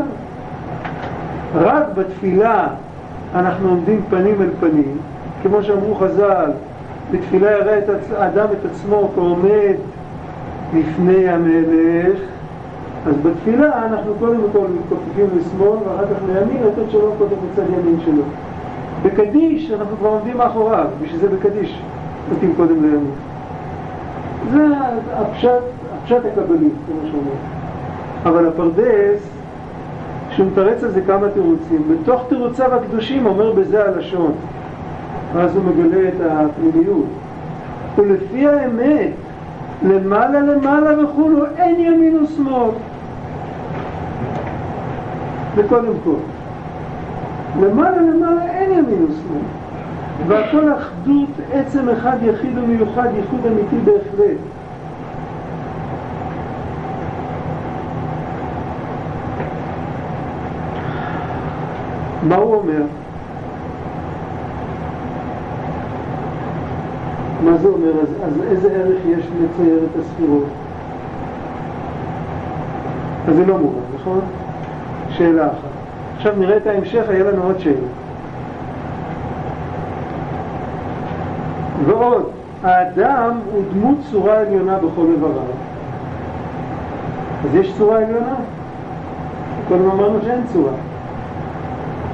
רק 1.55 1.85
בתפילה 1.95 2.69
אנחנו 3.35 3.69
עומדים 3.69 4.01
פנים 4.11 4.43
אל 4.43 4.51
פנים, 4.61 4.97
כמו 5.43 5.63
שאמרו 5.63 5.95
חז"ל, 5.95 6.51
בתפילה 7.13 7.51
יראה 7.51 7.79
את 7.79 7.85
האדם 8.19 8.47
את 8.61 8.71
עצמו 8.71 9.11
כעומד 9.15 9.75
לפני 10.75 11.29
המלך, 11.29 12.19
אז 13.07 13.15
בתפילה 13.23 13.87
אנחנו 13.87 14.15
קודם 14.19 14.41
כל 14.53 14.67
מתכופפים 14.79 15.27
לשמאל 15.37 15.79
ואחר 15.85 16.05
כך 16.05 16.23
לימין, 16.29 16.63
לתת 16.63 16.91
שלום 16.91 17.15
קודם 17.19 17.37
בצד 17.53 17.73
ימין 17.73 18.01
שלו. 18.05 18.23
בקדיש 19.05 19.71
אנחנו 19.71 19.97
כבר 19.97 20.09
עומדים 20.09 20.37
מאחוריו, 20.39 20.87
בשביל 21.03 21.21
זה 21.21 21.29
בקדיש 21.29 21.83
נותנים 22.31 22.55
קודם 22.57 22.83
לימין. 22.83 23.11
זה 24.53 24.67
הפשט, 25.13 25.51
הפשט 25.97 26.21
הקבלי, 26.33 26.69
כמו 26.87 27.11
שאומר. 27.11 27.35
אבל 28.25 28.49
הפרדס, 28.49 29.29
שהוא 30.31 30.47
מתרץ 30.47 30.85
על 30.85 30.91
זה 30.91 31.01
כמה 31.01 31.29
תירוצים, 31.29 31.83
בתוך 31.91 32.23
תירוציו 32.29 32.75
הקדושים 32.75 33.27
אומר 33.27 33.53
בזה 33.53 33.85
הלשון, 33.85 34.33
ואז 35.35 35.57
הוא 35.57 35.65
מגלה 35.65 36.09
את 36.09 36.15
הפנימיות. 36.31 37.07
ולפי 37.97 38.47
האמת, 38.49 39.11
למעלה 39.83 40.41
למעלה 40.41 41.05
וכולו, 41.05 41.45
אין 41.57 41.81
ימין 41.81 42.23
ושמאל. 42.23 42.71
זה 45.57 45.63
קודם 45.69 45.93
כל. 46.05 46.15
למעלה 47.61 48.03
למעלה 48.03 48.44
ימין 48.75 49.05
ושמאל. 49.05 49.45
והכל 50.29 50.73
אחדות, 50.73 51.29
עצם 51.53 51.89
אחד 51.89 52.17
יחיד 52.23 52.59
ומיוחד, 52.59 53.09
ייחוד 53.17 53.41
אמיתי 53.47 53.77
בהחלט. 53.85 54.39
מה 62.29 62.37
הוא 62.37 62.55
אומר? 62.55 62.83
מה 67.45 67.57
זה 67.57 67.69
אומר? 67.69 68.01
אז, 68.03 68.09
אז 68.23 68.43
איזה 68.51 68.73
ערך 68.73 68.99
יש 69.07 69.27
לצייר 69.41 69.79
את 69.85 70.01
הספירות? 70.01 70.47
אז 73.29 73.37
זה 73.37 73.47
לא 73.47 73.59
מובן, 73.59 73.81
נכון? 73.95 74.21
שאלה 75.11 75.47
אחת. 75.47 75.75
עכשיו 76.17 76.33
נראה 76.39 76.57
את 76.57 76.67
ההמשך, 76.67 77.05
היה 77.09 77.25
לנו 77.25 77.43
עוד 77.43 77.59
שאלה. 77.59 78.04
ועוד, 81.87 82.23
האדם 82.63 83.31
הוא 83.53 83.63
דמות 83.73 83.97
צורה 84.11 84.39
עליונה 84.39 84.79
בכל 84.79 85.07
איבריו. 85.13 85.43
אז 87.45 87.55
יש 87.55 87.75
צורה 87.79 87.97
עליונה? 87.97 88.35
קודם 89.69 89.91
אמרנו 89.91 90.19
שאין 90.25 90.41
צורה. 90.53 90.73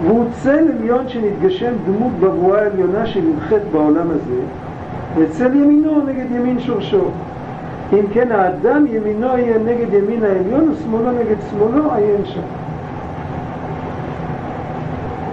והוא 0.03 0.25
צל 0.43 0.69
עליון 0.79 1.09
שנתגשם 1.09 1.73
דמות 1.87 2.13
בבואה 2.21 2.63
העליונה 2.63 3.07
שנמחית 3.07 3.63
בעולם 3.73 4.11
הזה, 4.11 4.41
וצל 5.17 5.55
ימינו 5.55 6.07
נגד 6.07 6.31
ימין 6.31 6.61
שורשו. 6.61 7.05
אם 7.93 8.05
כן 8.13 8.33
האדם 8.33 8.87
ימינו 8.87 9.27
יהיה 9.27 9.59
נגד 9.59 9.93
ימין 9.93 10.23
העליון 10.25 10.71
ושמאלו 10.71 11.11
נגד 11.13 11.37
שמאלו 11.51 11.93
עיין 11.93 12.25
שם. 12.25 12.41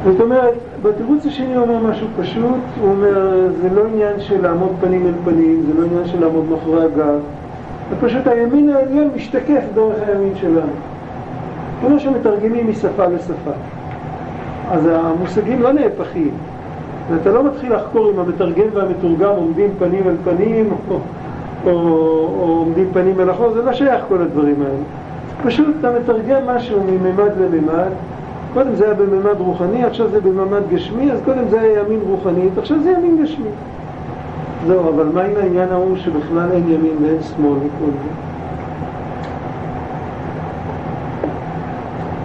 זאת 0.06 0.22
אומרת, 0.22 0.54
בתירוץ 0.82 1.26
השני 1.26 1.56
הוא 1.56 1.64
אומר 1.64 1.90
משהו 1.90 2.08
פשוט, 2.22 2.62
הוא 2.82 2.90
אומר, 2.90 3.50
זה 3.62 3.70
לא 3.70 3.82
עניין 3.94 4.20
של 4.20 4.42
לעמוד 4.42 4.72
פנים 4.82 5.08
אל 5.08 5.14
פנים, 5.26 5.64
זה 5.68 5.82
לא 5.82 5.86
עניין 5.86 6.08
של 6.08 6.22
לעמוד 6.22 6.46
מאחורי 6.50 6.84
הגב, 6.86 7.20
זה 7.90 7.96
פשוט 8.02 8.28
הימין 8.28 8.70
העליון 8.70 9.10
משתקף 9.16 9.64
דרך 9.76 9.96
הימין 10.08 10.36
שלנו. 10.36 10.72
כמו 11.82 12.00
שמתרגמים 12.00 12.70
משפה 12.70 13.06
לשפה. 13.06 13.52
אז 14.72 14.90
המושגים 14.92 15.62
לא 15.62 15.72
נהפכים. 15.72 16.32
ואתה 17.10 17.32
לא 17.32 17.44
מתחיל 17.44 17.74
לחקור 17.76 18.12
אם 18.12 18.20
המתרגם 18.20 18.68
והמתורגם 18.74 19.30
עומדים 19.30 19.70
פנים 19.80 20.08
אל 20.08 20.16
פנים, 20.24 20.70
או, 20.90 21.00
או, 21.66 21.72
או 21.72 22.58
עומדים 22.60 22.90
פנים 22.94 23.20
אל 23.20 23.32
אחור, 23.32 23.54
זה 23.54 23.64
לא 23.64 23.74
שייך 23.74 24.02
כל 24.08 24.22
הדברים 24.22 24.56
האלה. 24.62 24.84
פשוט 25.44 25.68
אתה 25.80 25.90
מתרגם 26.00 26.48
משהו 26.48 26.80
מממד 26.84 27.32
לממד, 27.40 27.90
קודם 28.54 28.76
זה 28.76 28.86
היה 28.86 28.94
בממד 28.94 29.40
רוחני, 29.40 29.84
עכשיו 29.84 30.10
זה 30.10 30.22
בממד 30.22 30.62
גשמי, 30.70 31.12
אז 31.12 31.20
קודם 31.26 31.48
זה 31.50 31.62
היה 31.62 31.80
ימין 31.80 32.00
רוחנית, 32.08 32.58
עכשיו 32.58 32.80
זה 32.84 32.92
ימין 32.92 33.24
גשמי. 33.24 33.50
זהו, 34.68 34.90
אבל 34.90 35.06
מה 35.14 35.22
עם 35.22 35.36
העניין 35.42 35.70
ההוא 35.72 35.98
שבכלל 35.98 36.52
אין 36.52 36.64
ימין 36.64 36.96
ואין 37.02 37.22
שמאל 37.22 37.58
וכל 37.58 37.92
זה? 37.92 38.28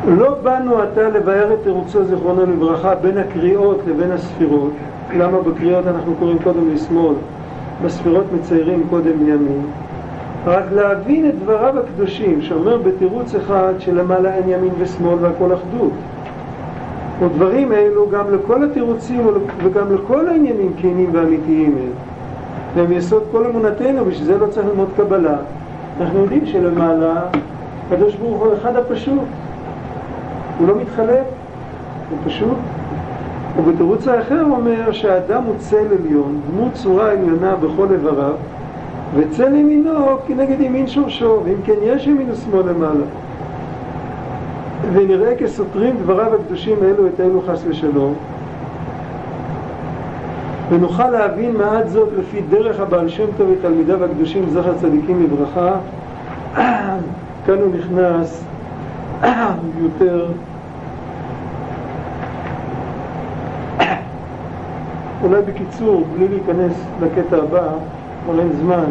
לא 0.09 0.35
באנו 0.43 0.79
עתה 0.79 1.09
לבאר 1.09 1.53
את 1.53 1.59
תירוצו 1.63 2.05
זיכרונו 2.05 2.47
לברכה 2.47 2.95
בין 2.95 3.19
הקריאות 3.19 3.79
לבין 3.87 4.11
הספירות. 4.11 4.73
למה 5.17 5.41
בקריאות 5.41 5.87
אנחנו 5.87 6.15
קוראים 6.19 6.39
קודם 6.39 6.75
לשמאל, 6.75 7.15
בספירות 7.85 8.25
מציירים 8.35 8.83
קודם 8.91 9.29
ימין? 9.29 9.63
רק 10.47 10.65
להבין 10.73 11.29
את 11.29 11.39
דבריו 11.39 11.79
הקדושים, 11.79 12.43
שאומר 12.43 12.77
בתירוץ 12.77 13.35
אחד 13.35 13.73
שלמעלה 13.79 14.35
אין 14.35 14.49
ימין 14.49 14.73
ושמאל 14.79 15.19
והכל 15.21 15.55
אחדות. 15.55 15.93
ודברים 17.21 17.73
אלו 17.73 18.11
גם 18.11 18.35
לכל 18.35 18.65
התירוצים 18.65 19.27
וגם 19.65 19.95
לכל 19.95 20.29
העניינים 20.29 20.73
כנים 20.77 21.11
ואמיתיים 21.13 21.77
הם. 21.79 21.93
והם 22.75 22.93
יסוד 22.93 23.23
כל 23.33 23.47
אמונתנו, 23.47 24.05
בשביל 24.05 24.27
זה 24.27 24.39
לא 24.39 24.47
צריך 24.47 24.67
ללמוד 24.67 24.89
קבלה. 24.97 25.37
אנחנו 26.01 26.19
יודעים 26.19 26.47
שלמעלה, 26.47 27.21
הקדוש 27.87 28.15
ברוך 28.15 28.43
הוא 28.43 28.55
אחד 28.55 28.77
הפשוט. 28.77 29.21
הוא 30.59 30.69
לא 30.69 30.75
מתחלק, 30.77 31.25
הוא 32.11 32.19
פשוט. 32.27 32.59
ובתירוץ 33.57 34.09
האחר 34.09 34.45
אומר 34.51 34.93
שהאדם 34.93 35.43
הוא 35.43 35.55
צל 35.59 35.87
עליון, 36.01 36.41
דמות 36.51 36.73
צורה 36.73 37.11
עליונה 37.11 37.57
בכל 37.57 37.87
איבריו, 37.93 38.35
וצל 39.17 39.55
ימינו 39.55 40.19
כנגד 40.27 40.61
ימין 40.61 40.87
שורשו, 40.87 41.41
ואם 41.45 41.57
כן 41.65 41.77
יש 41.83 42.07
ימין 42.07 42.31
ושמאל 42.31 42.63
למעלה. 42.71 43.05
ונראה 44.93 45.37
כסותרים 45.37 45.97
דבריו 46.03 46.35
הקדושים 46.35 46.77
האלו 46.83 47.07
את 47.07 47.21
אלו 47.21 47.43
חס 47.47 47.65
ושלום, 47.69 48.15
ונוכל 50.71 51.11
להבין 51.11 51.57
מעט 51.57 51.89
זאת 51.89 52.09
לפי 52.19 52.41
דרך 52.51 52.81
הבעל 52.81 53.09
שם 53.09 53.27
טוב 53.37 53.51
ותלמידיו 53.51 54.05
הקדושים 54.05 54.51
זכר 54.51 54.75
צדיקים 54.75 55.23
לברכה. 55.23 55.75
כאן 57.47 57.59
הוא 57.59 57.75
נכנס 57.79 58.45
יותר 59.83 60.27
אולי 65.23 65.43
בקיצור, 65.43 66.05
בלי 66.17 66.29
להיכנס 66.29 66.73
לקטע 67.03 67.37
הבא, 67.37 67.69
כבר 68.25 68.41
אין 68.41 68.53
זמן. 68.53 68.85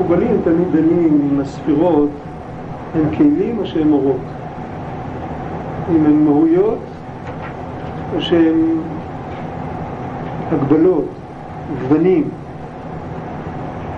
המקובלים 0.00 0.40
תמיד 0.44 0.72
דנים 0.72 1.30
עם 1.32 1.40
הספירות, 1.40 2.08
הם 2.94 3.16
כלים 3.16 3.58
או 3.58 3.66
שהם 3.66 3.92
אורות? 3.92 4.20
אם 5.90 6.06
הן 6.06 6.24
מהויות 6.24 6.78
או 8.14 8.20
שהן 8.20 8.56
הגבלות, 10.52 11.04
גוונים. 11.82 12.28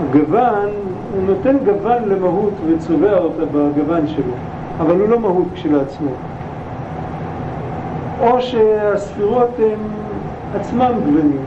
הגוון, 0.00 0.68
הוא 1.14 1.22
נותן 1.26 1.56
גוון 1.64 2.02
למהות 2.08 2.52
וצובע 2.66 3.18
אותה 3.18 3.44
בגוון 3.44 4.06
שלו, 4.06 4.32
אבל 4.80 5.00
הוא 5.00 5.08
לא 5.08 5.20
מהות 5.20 5.48
כשלעצמו. 5.54 6.10
או 8.20 8.42
שהספירות 8.42 9.50
הן 9.58 9.78
עצמם 10.60 10.92
גוונים. 11.04 11.40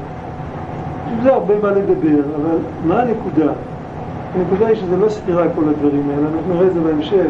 זה 1.23 1.33
הרבה 1.33 1.53
מה 1.61 1.71
לדבר, 1.71 2.19
אבל 2.35 2.57
מה 2.85 3.01
הנקודה? 3.01 3.51
הנקודה 4.35 4.67
היא 4.67 4.75
שזה 4.75 4.97
לא 4.97 5.09
סתירה 5.09 5.43
כל 5.55 5.69
הדברים 5.69 6.09
האלה, 6.09 6.27
אנחנו 6.27 6.53
נראה 6.53 6.67
את 6.67 6.73
זה 6.73 6.79
בהמשך. 6.79 7.27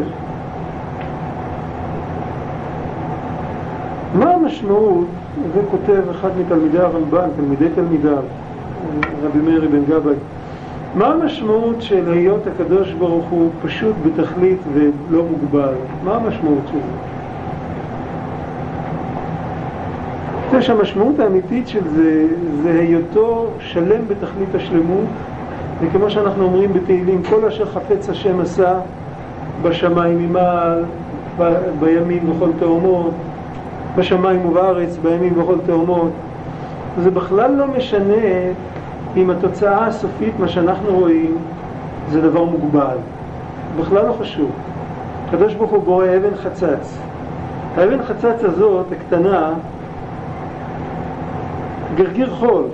מה 4.14 4.30
המשמעות, 4.30 5.06
זה 5.54 5.60
כותב 5.70 6.02
אחד 6.10 6.30
מתלמידי 6.40 6.78
הרמב"ן, 6.78 7.28
תלמידי 7.36 7.68
תלמידיו, 7.74 8.22
רבי 9.22 9.38
מאיר 9.38 9.68
בן 9.72 9.84
גבאי, 9.84 10.14
מה 10.94 11.06
המשמעות 11.06 11.82
של 11.82 12.12
היות 12.12 12.46
הקדוש 12.46 12.92
ברוך 12.92 13.24
הוא 13.30 13.50
פשוט 13.62 13.94
בתכלית 14.06 14.58
ולא 14.74 15.24
מוגבל? 15.30 15.74
מה 16.04 16.16
המשמעות 16.16 16.62
של 16.66 16.72
זה? 16.72 17.16
אני 20.50 20.60
חושב 20.60 20.62
שהמשמעות 20.62 21.18
האמיתית 21.18 21.68
של 21.68 21.88
זה, 21.88 22.26
זה 22.62 22.78
היותו 22.80 23.46
שלם 23.60 24.08
בתכלית 24.08 24.54
השלמות, 24.54 25.04
וכמו 25.80 26.10
שאנחנו 26.10 26.44
אומרים 26.44 26.72
בתהילים, 26.72 27.22
כל 27.22 27.44
אשר 27.44 27.66
חפץ 27.66 28.08
השם 28.08 28.40
עשה 28.40 28.74
בשמיים 29.62 30.18
ממעל, 30.18 30.84
ב- 31.38 31.54
בימים 31.80 32.30
בכל 32.30 32.50
תאומות, 32.58 33.10
בשמיים 33.96 34.46
ובארץ, 34.46 34.96
בימים 35.02 35.34
בכל 35.34 35.56
תאומות. 35.66 36.10
זה 37.02 37.10
בכלל 37.10 37.50
לא 37.54 37.66
משנה 37.66 38.14
אם 39.16 39.30
התוצאה 39.30 39.86
הסופית, 39.86 40.34
מה 40.38 40.48
שאנחנו 40.48 40.98
רואים, 40.98 41.36
זה 42.10 42.20
דבר 42.20 42.44
מוגבל. 42.44 42.96
בכלל 43.80 44.06
לא 44.06 44.12
חשוב. 44.20 44.50
הקדוש 45.28 45.54
ברוך 45.54 45.70
הוא 45.70 45.82
בורא 45.82 46.04
אבן 46.04 46.36
חצץ. 46.42 46.98
האבן 47.76 48.02
חצץ 48.02 48.44
הזאת, 48.44 48.86
הקטנה, 48.92 49.52
גרגיר 51.94 52.30
חול. 52.30 52.64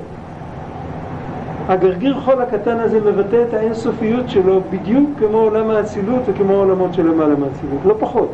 הגרגיר 1.69 2.21
חול 2.21 2.43
הקטן 2.43 2.81
הזה 2.81 3.01
מבטא 3.01 3.45
את 3.49 3.55
האינסופיות 3.55 4.31
שלו 4.31 4.61
בדיוק 4.71 5.11
כמו 5.19 5.39
עולם 5.39 5.71
האצילות 5.71 6.23
וכמו 6.27 6.53
העולמות 6.53 6.95
שלמעלה 6.95 7.35
מהאצילות, 7.37 7.81
לא 7.85 7.95
פחות. 7.99 8.33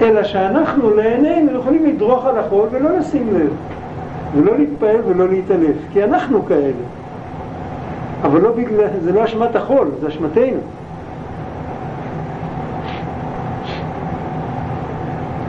אלא 0.00 0.24
שאנחנו 0.24 0.94
לעינינו 0.94 1.58
יכולים 1.58 1.86
לדרוך 1.86 2.26
על 2.26 2.38
החול 2.38 2.68
ולא 2.70 2.98
לשים 2.98 3.34
לב, 3.34 3.50
ולא 4.34 4.58
להתפעל 4.58 5.00
ולא 5.06 5.28
להתעלף, 5.28 5.76
כי 5.92 6.04
אנחנו 6.04 6.46
כאלה. 6.46 6.82
אבל 8.22 8.40
לא 8.40 8.52
בגלל, 8.52 8.86
זה 9.04 9.12
לא 9.12 9.24
אשמת 9.24 9.56
החול, 9.56 9.88
זה 10.00 10.08
אשמתנו. 10.08 10.60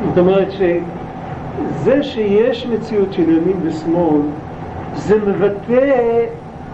זאת 0.10 0.18
אומרת 0.18 0.52
שזה 1.64 2.04
שיש 2.04 2.68
מציאות 2.68 3.14
של 3.14 3.30
ימין 3.30 3.58
ושמאל, 3.64 4.22
זה 4.96 5.16
מבטא 5.28 6.26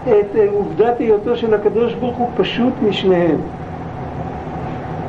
את 0.04 0.36
עובדת 0.52 0.98
היותו 0.98 1.36
של 1.36 1.54
הקדוש 1.54 1.94
ברוך 1.94 2.16
הוא 2.16 2.28
פשוט 2.36 2.72
משניהם. 2.88 3.36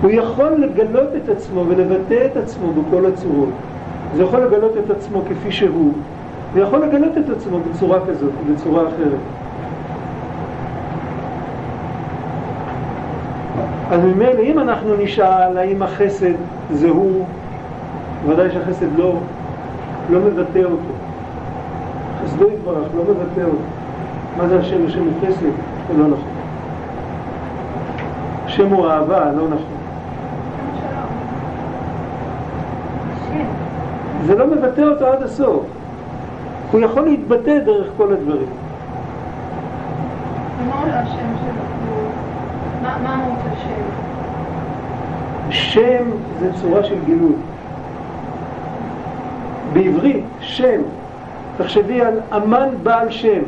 הוא 0.02 0.12
יכול 0.12 0.52
לגלות 0.52 1.10
את 1.24 1.30
עצמו 1.30 1.64
ולבטא 1.68 2.26
את 2.26 2.38
עצמו 2.38 2.68
בכל 2.74 3.06
הצורות. 3.06 3.50
זה 4.16 4.24
יכול 4.24 4.40
לגלות 4.40 4.72
את 4.86 4.90
עצמו 4.90 5.22
כפי 5.30 5.52
שהוא, 5.52 5.94
ויכול 6.54 6.80
לגלות 6.80 7.18
את 7.18 7.30
עצמו 7.30 7.60
בצורה 7.60 8.00
כזאת 8.08 8.32
ובצורה 8.46 8.82
אחרת. 8.82 9.20
אז 13.92 14.00
ממילא 14.06 14.42
אם 14.42 14.60
אנחנו 14.60 14.96
נשאל 14.96 15.58
האם 15.58 15.84
החסד 15.84 16.34
זה 16.72 16.90
הוא, 16.90 17.26
ודאי 18.28 18.52
שהחסד 18.52 18.98
לא, 18.98 19.18
לא 20.12 20.20
מבטא 20.20 20.60
אותו. 20.64 20.94
חסדו 22.24 22.48
יתברך, 22.48 22.88
לא 22.96 23.04
מבטא 23.04 23.42
אותו. 23.42 23.58
מה 24.38 24.48
זה 24.48 24.60
השם? 24.60 24.86
השם 24.88 25.04
הוא 25.04 25.14
חסד? 25.22 25.46
זה 25.88 25.98
לא 25.98 26.08
נכון. 26.08 26.30
השם 28.46 28.70
הוא 28.70 28.88
אהבה, 28.88 29.32
לא 29.32 29.48
נכון. 29.48 29.78
זה 34.26 34.36
לא 34.36 34.48
מבטא 34.48 34.82
אותו 34.82 35.06
עד 35.06 35.24
הסוף. 35.24 35.64
הוא 36.72 36.82
יכול 36.82 37.04
להתבטא 37.04 37.60
דרך 37.66 37.88
כל 37.98 38.14
הדברים. 38.14 38.48
השם? 40.94 41.18
מה 42.82 42.98
מה 43.04 43.14
המהות 43.14 43.40
של 43.44 43.72
שם? 45.50 45.52
שם 45.52 46.04
זה 46.40 46.50
צורה 46.62 46.84
של 46.84 46.96
גילוי. 47.06 47.34
בעברית, 49.74 50.24
שם. 50.40 50.82
תחשבי 51.58 52.02
על 52.02 52.20
אמן 52.36 52.70
בעל 52.84 53.10
שם. 53.10 53.42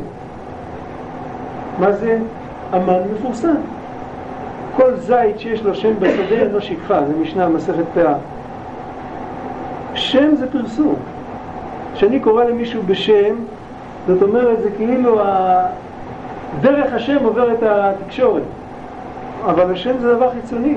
מה 1.78 1.92
זה? 1.92 2.18
אמן 2.74 3.00
מפורסם. 3.14 3.54
כל 4.76 4.96
זית 4.96 5.38
שיש 5.38 5.62
לו 5.62 5.74
שם 5.74 5.92
בשדה 5.98 6.36
אינו 6.36 6.60
שכחה, 6.60 7.00
זה 7.06 7.12
משנה 7.22 7.48
מסכת 7.48 7.84
פאה. 7.94 8.14
שם 9.94 10.34
זה 10.36 10.50
פרסום. 10.52 10.94
כשאני 11.94 12.20
קורא 12.20 12.44
למישהו 12.44 12.82
בשם, 12.86 13.34
זאת 14.06 14.22
אומרת, 14.22 14.62
זה 14.62 14.70
כאילו 14.76 15.20
ה... 15.20 15.66
דרך 16.60 16.92
השם 16.92 17.16
עובר 17.24 17.52
את 17.52 17.62
התקשורת. 17.62 18.42
אבל 19.44 19.72
השם 19.72 19.98
זה 20.00 20.14
דבר 20.14 20.30
חיצוני. 20.30 20.74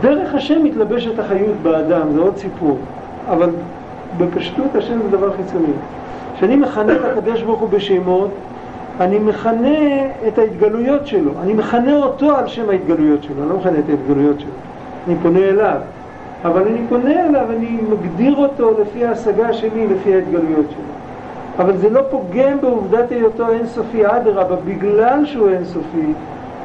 דרך 0.00 0.34
השם 0.34 0.64
מתלבשת 0.64 1.18
החיות 1.18 1.56
באדם, 1.62 2.12
זה 2.12 2.20
עוד 2.20 2.36
סיפור. 2.36 2.78
אבל 3.28 3.50
בפשטות 4.18 4.74
השם 4.74 4.98
זה 5.02 5.08
דבר 5.16 5.32
חיצוני. 5.36 5.72
כשאני 6.36 6.56
מכנה 6.56 6.96
את 6.96 7.00
הקדוש 7.04 7.42
ברוך 7.42 7.60
הוא 7.60 7.68
בשמות, 7.68 8.30
אני 9.00 9.18
מכנה 9.18 9.78
את 10.28 10.38
ההתגלויות 10.38 11.06
שלו. 11.06 11.30
אני 11.42 11.52
מכנה 11.52 11.96
אותו 11.96 12.36
על 12.36 12.46
שם 12.46 12.70
ההתגלויות 12.70 13.22
שלו, 13.22 13.42
אני 13.42 13.48
לא 13.48 13.56
מכנה 13.56 13.78
את 13.78 13.88
ההתגלויות 13.88 14.40
שלו. 14.40 14.50
אני 15.06 15.16
פונה 15.22 15.38
אליו. 15.38 15.78
אבל 16.44 16.62
אני 16.68 16.78
פונה 16.88 17.26
אליו, 17.26 17.44
אני 17.50 17.78
מגדיר 17.90 18.36
אותו 18.36 18.70
לפי 18.80 19.04
ההשגה 19.04 19.52
שלי, 19.52 19.86
לפי 19.86 20.14
ההתגלויות 20.14 20.66
שלו. 20.70 20.94
אבל 21.58 21.76
זה 21.76 21.90
לא 21.90 22.00
פוגם 22.10 22.60
בעובדת 22.60 23.10
היותו 23.12 23.48
אינסופי, 23.48 24.06
אדרבה, 24.06 24.56
בגלל 24.64 25.26
שהוא 25.26 25.48
אינסופי, 25.48 26.12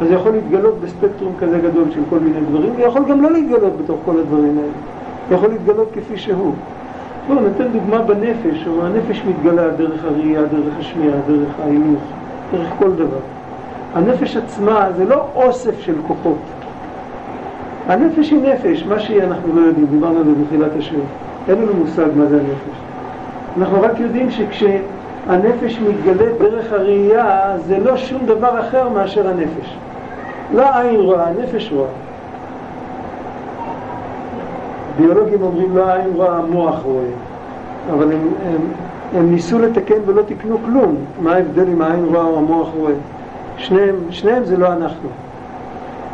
אז 0.02 0.08
זה 0.08 0.14
יכול 0.14 0.32
להתגלות 0.32 0.80
בספקטרום 0.84 1.34
כזה 1.40 1.60
גדול 1.60 1.92
של 1.92 2.02
כל 2.10 2.20
מיני 2.20 2.40
דברים, 2.50 2.74
ויכול 2.76 3.06
גם 3.10 3.22
לא 3.22 3.32
להתגלות 3.32 3.74
בתוך 3.84 3.98
כל 4.06 4.20
הדברים 4.20 4.58
האלה. 4.58 4.72
יכול 5.32 5.50
להתגלות 5.50 5.88
כפי 5.94 6.18
שהוא. 6.18 6.54
בואו 7.30 7.39
נותן 7.39 7.68
דוגמה 7.74 8.02
בנפש, 8.02 8.68
או 8.68 8.86
הנפש 8.86 9.22
מתגלה 9.28 9.70
דרך 9.70 10.06
הראייה, 10.06 10.42
דרך 10.42 10.74
השמיעה, 10.80 11.18
דרך 11.28 11.60
ההילוך, 11.63 12.02
דרך 12.52 12.68
כל 12.80 12.92
דבר. 12.92 13.20
הנפש 13.94 14.38
עצמה 14.38 14.88
זה 14.98 15.06
לא 15.06 15.26
אוסף 15.36 15.80
של 15.80 15.96
כוחות. 16.08 16.38
הנפש 17.88 18.32
היא 18.32 18.39
נפש, 18.42 18.84
מה 18.84 19.00
שהיא 19.00 19.24
אנחנו 19.24 19.56
לא 19.56 19.62
יודעים, 19.62 19.86
דיברנו 19.86 20.18
על 20.20 20.24
זה 20.26 20.32
בתחילת 20.44 20.72
השיעור. 20.78 21.06
אין 21.50 21.62
לנו 21.62 21.74
מושג 21.74 22.08
מה 22.15 22.26
זה 22.26 22.36
הנפש. 22.36 22.78
אנחנו 23.58 23.82
רק 23.82 24.00
יודעים 24.00 24.32
שכשהנפש 24.32 25.80
מתגלית 25.80 26.38
דרך 26.39 26.74
הראייה, 26.74 27.58
זה 27.68 27.80
לא 27.80 27.98
שום 27.98 28.26
דבר 28.26 28.60
אחר 28.60 28.89
מאשר 28.89 29.30
הנפש. 29.30 29.78
לא 30.54 30.78
עין 30.80 31.00
רואה, 31.00 31.28
הנפש 31.28 31.72
רואה. 31.72 31.89
ביולוגים 35.00 35.42
אומרים 35.42 35.78
לא 35.78 35.94
עין 35.94 36.10
רואה, 36.16 36.38
המוח 36.38 36.80
רואה. 36.84 37.04
אבל 37.94 38.12
הם, 38.12 38.28
הם, 38.46 38.62
הם 39.14 39.32
ניסו 39.32 39.60
לתקן 39.60 39.96
ולא 40.06 40.22
תיקנו 40.22 40.58
כלום. 40.66 40.96
מה 41.22 41.36
ההבדל 41.36 41.68
אם 41.68 41.82
העין 41.82 42.06
רואה 42.06 42.24
או 42.24 42.38
המוח 42.38 42.68
רואה? 42.78 42.94
שניהם, 43.58 43.96
שניהם 44.10 44.44
זה 44.46 44.58
לא 44.58 44.68
אנחנו. 44.68 45.10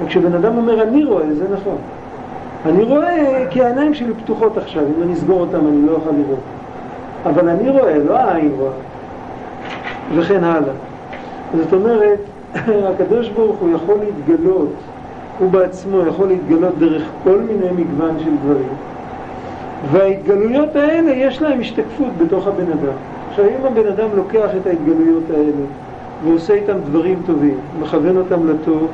וכשבן 0.04 0.34
אדם 0.34 0.58
אומר 0.58 0.84
אני 0.84 1.04
רואה, 1.04 1.34
זה 1.34 1.46
נכון. 1.54 1.78
אני 2.66 2.84
רואה 2.84 3.46
כי 3.50 3.64
העיניים 3.64 3.94
שלי 3.94 4.14
פתוחות 4.24 4.58
עכשיו, 4.58 4.84
אם 4.98 5.04
אני 5.04 5.14
אסגור 5.14 5.40
אותם 5.40 5.68
אני 5.68 5.86
לא 5.86 5.92
אוכל 5.92 6.10
לראות. 6.10 6.40
אבל 7.26 7.50
אני 7.50 7.70
רואה, 7.70 7.98
לא 7.98 8.18
העין 8.18 8.52
רואה. 8.58 8.72
וכן 10.16 10.44
הלאה. 10.44 10.74
זאת 11.58 11.74
אומרת, 11.74 12.20
הקדוש 12.90 13.30
ברוך 13.30 13.56
הוא 13.60 13.70
יכול 13.76 13.96
להתגלות, 14.00 14.70
הוא 15.40 15.52
בעצמו 15.52 16.08
יכול 16.08 16.28
להתגלות 16.28 16.78
דרך 16.80 17.04
כל 17.24 17.38
מיני 17.38 17.72
מגוון 17.84 18.20
של 18.20 18.32
דברים. 18.44 18.68
וההתגלויות 19.92 20.76
האלה 20.76 21.12
יש 21.12 21.42
להם 21.42 21.60
השתקפות 21.60 22.18
בתוך 22.18 22.48
הבן 22.48 22.72
אדם. 22.72 22.94
עכשיו 23.30 23.46
אם 23.46 23.66
הבן 23.66 23.88
אדם 23.88 24.08
לוקח 24.16 24.50
את 24.62 24.68
ההתגלויות 24.68 25.24
האלה 25.30 25.66
ועושה 26.24 26.54
איתם 26.54 26.78
דברים 26.86 27.22
טובים, 27.26 27.58
מכוון 27.80 28.18
אותם 28.18 28.50
לטוב, 28.50 28.88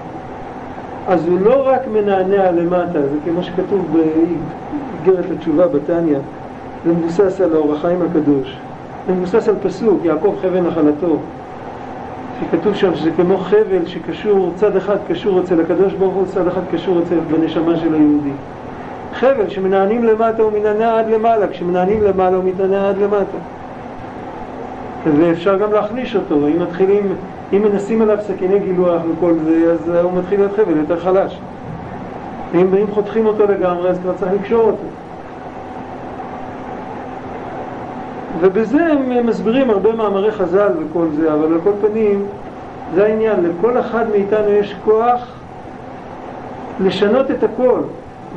אז 1.07 1.27
הוא 1.27 1.39
לא 1.41 1.67
רק 1.67 1.81
מנענע 1.93 2.51
למטה, 2.51 3.01
זה 3.01 3.17
כמו 3.25 3.43
שכתוב 3.43 3.87
באיגרת 3.93 5.25
התשובה 5.31 5.67
בתניא, 5.67 6.17
זה 6.85 6.93
מבוסס 6.93 7.41
על 7.41 7.55
האור 7.55 7.73
החיים 7.73 8.01
הקדוש, 8.01 8.57
זה 9.07 9.13
מבוסס 9.13 9.47
על 9.47 9.55
פסוק, 9.63 9.99
יעקב 10.03 10.35
חבל 10.41 10.59
נחלתו, 10.59 11.17
שכתוב 12.41 12.75
שם 12.75 12.95
שזה 12.95 13.11
כמו 13.11 13.37
חבל 13.37 13.85
שקשור, 13.85 14.51
צד 14.55 14.75
אחד 14.75 14.97
קשור 15.07 15.39
אצל 15.39 15.61
הקדוש 15.61 15.93
ברוך 15.93 16.13
הוא, 16.13 16.25
צד 16.25 16.47
אחד 16.47 16.61
קשור 16.71 16.99
אצל 16.99 17.19
בנשמה 17.19 17.77
של 17.77 17.93
היהודי. 17.93 18.31
חבל 19.13 19.49
שמנענים 19.49 20.03
למטה 20.03 20.43
הוא 20.43 20.51
מנענע 20.51 20.99
עד 20.99 21.09
למעלה, 21.09 21.47
כשמנענים 21.47 22.03
למעלה 22.03 22.37
הוא 22.37 22.43
מתנענע 22.43 22.89
עד 22.89 22.97
למטה. 22.97 23.37
ואפשר 25.17 25.57
גם 25.57 25.73
להחליש 25.73 26.15
אותו, 26.15 26.47
אם 26.47 26.61
מתחילים, 26.61 27.15
אם 27.53 27.61
מנסים 27.61 28.01
עליו 28.01 28.17
סכיני 28.21 28.59
גילוח 28.59 29.01
וכל 29.11 29.33
זה, 29.45 29.71
אז 29.71 29.89
הוא 30.03 30.11
מתחיל 30.13 30.39
להיות 30.39 30.51
חבל 30.55 30.77
יותר 30.77 30.99
חלש. 30.99 31.39
ואם, 32.51 32.67
ואם 32.71 32.87
חותכים 32.91 33.25
אותו 33.25 33.45
לגמרי, 33.47 33.89
אז 33.89 33.99
כבר 33.99 34.13
צריך 34.13 34.31
לקשור 34.41 34.61
אותו. 34.61 34.83
ובזה 38.41 38.85
הם 38.85 39.27
מסבירים 39.27 39.69
הרבה 39.69 39.95
מאמרי 39.95 40.31
חז"ל 40.31 40.69
וכל 40.79 41.07
זה, 41.15 41.33
אבל 41.33 41.53
על 41.53 41.59
כל 41.63 41.71
פנים, 41.81 42.25
זה 42.95 43.05
העניין, 43.05 43.39
לכל 43.43 43.79
אחד 43.79 44.09
מאיתנו 44.09 44.49
יש 44.49 44.75
כוח 44.85 45.27
לשנות 46.79 47.31
את 47.31 47.43
הכל, 47.43 47.79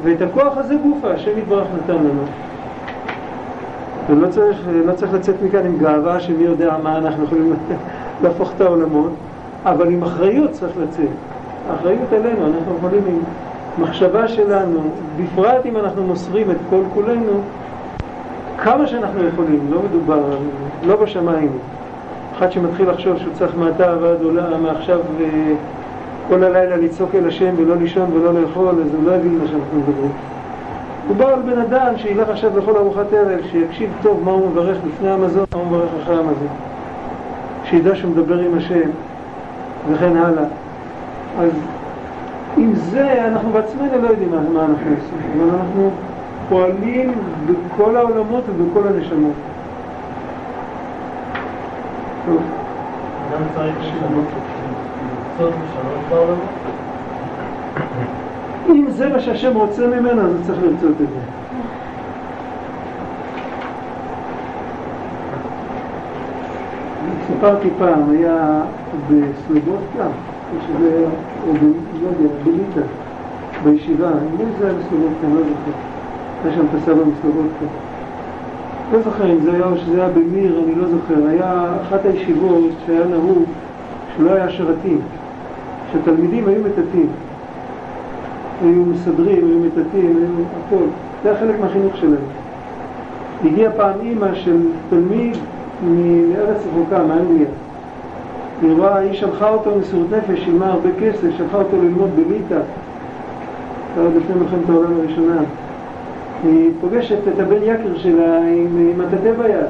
ואת 0.03 0.23
הכוח 0.23 0.57
הזה 0.57 0.75
גופה, 0.83 1.11
השם 1.11 1.38
יתברך 1.38 1.67
נתן 1.77 1.95
לנו. 1.95 2.23
ולא 4.11 4.29
צריך, 4.29 4.69
לא 4.87 4.93
צריך 4.93 5.14
לצאת 5.14 5.35
מכאן 5.43 5.67
עם 5.67 5.79
גאווה 5.79 6.21
שמי 6.21 6.45
יודע 6.45 6.77
מה 6.83 6.99
אנחנו 6.99 7.25
יכולים 7.25 7.55
להפוך 8.23 8.53
את 8.57 8.61
העולמות, 8.61 9.12
אבל 9.64 9.88
עם 9.88 10.03
אחריות 10.03 10.51
צריך 10.51 10.73
לצאת. 10.83 11.09
האחריות 11.71 12.12
עלינו, 12.12 12.47
אנחנו 12.47 12.77
יכולים 12.79 13.03
עם 13.09 13.19
מחשבה 13.79 14.29
שלנו, 14.29 14.81
בפרט 15.17 15.67
אם 15.67 15.77
אנחנו 15.77 16.03
מוסרים 16.03 16.51
את 16.51 16.57
כל 16.71 16.83
כולנו, 16.95 17.40
כמה 18.64 18.87
שאנחנו 18.87 19.24
יכולים, 19.24 19.61
לא 19.70 19.79
מדובר, 19.83 20.22
לא 20.87 20.96
בשמיים. 20.96 21.50
אחד 22.38 22.53
שמתחיל 22.53 22.90
לחשוב 22.90 23.18
שהוא 23.18 23.33
צריך 23.33 23.57
מעתה 23.57 23.94
ועד 24.00 24.22
עולם, 24.22 24.62
מעכשיו 24.62 25.00
אה, 25.20 25.55
כל 26.29 26.44
הלילה 26.44 26.77
לצעוק 26.77 27.14
אל 27.14 27.29
השם 27.29 27.55
ולא 27.57 27.77
לישון 27.77 28.11
ולא 28.12 28.40
לאכול, 28.40 28.68
אז 28.68 28.94
הוא 28.94 29.05
לא 29.05 29.12
יבין 29.12 29.38
מה 29.38 29.46
שאנחנו 29.46 29.79
מדברים. 29.79 30.11
מדובר 31.05 31.27
על 31.27 31.40
בן 31.42 31.59
אדם 31.59 31.96
שילך 31.96 32.29
עכשיו 32.29 32.57
לאכול 32.57 32.77
ארוחת 32.77 33.12
ערב, 33.12 33.40
שיקשיב 33.50 33.90
טוב 34.03 34.20
מה 34.24 34.31
הוא 34.31 34.50
מברך 34.50 34.77
לפני 34.87 35.11
המזון, 35.11 35.44
מה 35.55 35.61
הוא 35.61 35.66
מברך 35.66 35.90
אחרי 36.03 36.16
המזון. 36.16 36.48
שידע 37.64 37.94
שהוא 37.94 38.11
מדבר 38.11 38.38
עם 38.38 38.59
השם, 38.59 38.90
וכן 39.92 40.16
הלאה. 40.16 40.44
אז 41.38 41.50
עם 42.57 42.74
זה 42.74 43.27
אנחנו 43.27 43.50
בעצמנו 43.53 44.03
לא 44.03 44.09
יודעים 44.09 44.31
מה, 44.31 44.38
אנחנו 44.38 44.90
עושים, 44.90 45.40
אבל 45.40 45.59
אנחנו 45.59 45.90
פועלים 46.48 47.14
בכל 47.46 47.96
העולמות 47.96 48.44
ובכל 48.48 48.88
הנשמות. 48.88 49.33
טוב. 52.26 52.42
אדם 53.30 53.42
צריך 53.54 53.76
לשנות 53.80 54.24
בעולמות? 56.09 56.38
אם 58.68 58.87
זה 58.88 59.09
מה 59.09 59.20
שהשם 59.20 59.54
רוצה 59.54 59.87
ממנו, 59.87 60.22
אז 60.22 60.33
הוא 60.33 60.40
צריך 60.46 60.59
לרצות 60.62 61.00
את 61.00 61.09
זה. 61.09 61.20
סיפרתי 67.26 67.68
פעם, 67.78 68.11
היה 68.11 68.62
בסלובודקה, 69.11 70.07
שזה, 70.66 71.07
או 71.48 71.52
ב... 71.52 71.59
לא 72.02 72.09
יודע, 72.09 72.35
בליטא, 72.44 72.80
בישיבה, 73.64 74.09
אני 74.09 74.38
לא 74.38 74.42
יודע 74.42 74.78
בסלובודקה, 74.78 75.26
אני 75.26 75.35
לא 75.35 75.40
זוכר. 75.40 75.93
היה 76.44 76.54
שם 76.54 76.61
את 76.61 76.74
הסבא 76.74 76.94
מסלובודקה. 76.94 77.66
לא 78.92 79.02
זוכר 79.02 79.33
אם 79.33 79.40
זה 79.40 79.52
היה 79.52 79.64
או 79.64 79.76
שזה 79.76 80.00
היה 80.00 80.09
במיר, 80.09 80.61
אני 80.64 80.74
לא 80.74 80.88
זוכר. 80.88 81.28
היה 81.28 81.72
אחת 81.83 82.00
הישיבות 82.04 82.70
שהיה 82.87 83.04
נהוג 83.07 83.44
שלא 84.16 84.30
היה 84.30 84.50
שרתים, 84.50 85.00
שתלמידים 85.92 86.48
היו 86.48 86.61
מטאטאים. 86.61 87.09
היו 88.62 88.85
מסדרים, 88.85 89.46
היו 89.48 89.59
מטאטאים, 89.59 90.16
היו 90.16 90.44
הכל. 90.66 90.85
זה 91.22 91.28
היה 91.28 91.38
חלק 91.38 91.61
מהחינוך 91.61 91.96
שלהם. 91.96 92.24
הגיעה 93.44 93.72
פעם 93.72 94.00
אימא 94.02 94.35
של 94.35 94.57
תלמיד 94.90 95.37
מארץ 95.83 96.57
רחוקה, 96.70 96.98
מאנגליה. 96.98 97.48
היא 98.62 98.72
רואה, 98.72 98.96
היא 98.96 99.12
שלחה 99.12 99.48
אותו 99.48 99.70
מסירות 99.78 100.07
נפש, 100.11 100.44
שילמה 100.44 100.66
הרבה 100.66 100.88
כסף, 101.00 101.28
שלחה 101.38 101.59
אותו 101.59 101.76
ללמוד 101.83 102.11
בליטא. 102.16 102.59
זה 103.94 104.02
עוד 104.02 104.12
לפני 104.16 104.35
מלחמת 104.35 104.68
העולם 104.68 104.92
הראשונה. 105.00 105.37
היא 106.44 106.70
פוגשת 106.80 107.18
את 107.35 107.40
הבן 107.40 107.62
יקר 107.62 107.96
שלה 107.96 108.38
עם 108.38 108.98
מטאטא 108.98 109.33
ביד. 109.33 109.66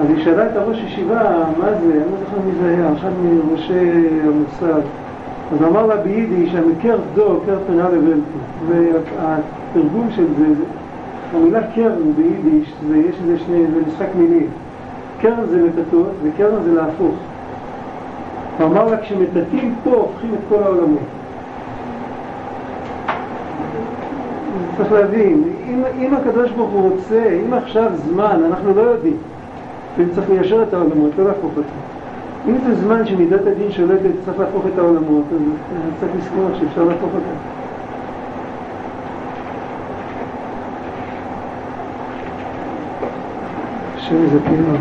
אז 0.00 0.08
היא 0.08 0.24
שאלה 0.24 0.46
את 0.46 0.56
הראש 0.56 0.82
ישיבה, 0.86 1.22
מה 1.58 1.70
זה, 1.70 1.92
אני 1.92 1.98
לא 1.98 2.18
זוכר 2.20 2.36
מי 2.46 2.52
זה 2.62 2.68
היה, 2.68 2.92
אחד 2.92 3.10
מראשי 3.22 4.08
המוסד. 4.24 4.82
אז 5.52 5.62
אמר 5.62 5.86
לה 5.86 5.96
ביידיש, 5.96 6.54
המקר 6.54 6.96
דו, 7.14 7.40
קר 7.46 7.58
פנה 7.66 7.88
לבלתי. 7.88 8.38
והתרגום 8.68 10.08
של 10.10 10.26
זה, 10.38 10.46
המילה 11.34 11.60
קרן 11.74 12.12
ביידיש, 12.16 12.72
זה, 12.88 12.96
יש 12.96 13.16
לזה 13.24 13.38
שני, 13.38 13.66
זה 13.74 13.80
משחק 13.88 14.08
מילים. 14.14 14.46
קרן 15.20 15.46
זה 15.50 15.68
מטאטות 15.68 16.10
וקרן 16.22 16.62
זה 16.64 16.74
להפוך. 16.74 17.14
הוא 18.58 18.66
אמר 18.66 18.84
לה, 18.84 18.96
כשמטאטאים 18.96 19.74
פה, 19.84 19.90
הופכים 19.90 20.30
את 20.34 20.40
כל 20.48 20.62
העולמות. 20.62 21.17
צריך 24.76 24.92
להבין, 24.92 25.42
אם, 25.68 25.82
אם 25.98 26.14
הקדוש 26.14 26.50
ברוך 26.50 26.70
הוא 26.70 26.90
רוצה, 26.90 27.38
אם 27.46 27.54
עכשיו 27.54 27.90
זמן, 27.96 28.40
אנחנו 28.46 28.74
לא 28.74 28.80
יודעים, 28.80 29.16
וצריך 29.96 30.30
ליישר 30.30 30.62
את 30.62 30.74
העולמות, 30.74 31.10
לא 31.18 31.24
להפוך 31.24 31.52
אותם. 31.56 31.78
אם 32.48 32.54
זה 32.66 32.74
זמן 32.74 33.06
שמידת 33.06 33.46
הדין 33.46 33.70
שולטת, 33.70 34.10
צריך 34.24 34.38
להפוך 34.38 34.64
את 34.74 34.78
העולמות, 34.78 35.24
אז 35.32 35.40
צריך 36.00 36.12
לזכור 36.18 36.48
שאפשר 36.60 36.84
להפוך 36.84 37.10
אותם. 37.14 37.38
השם 43.96 44.24
יזכינו. 44.24 44.74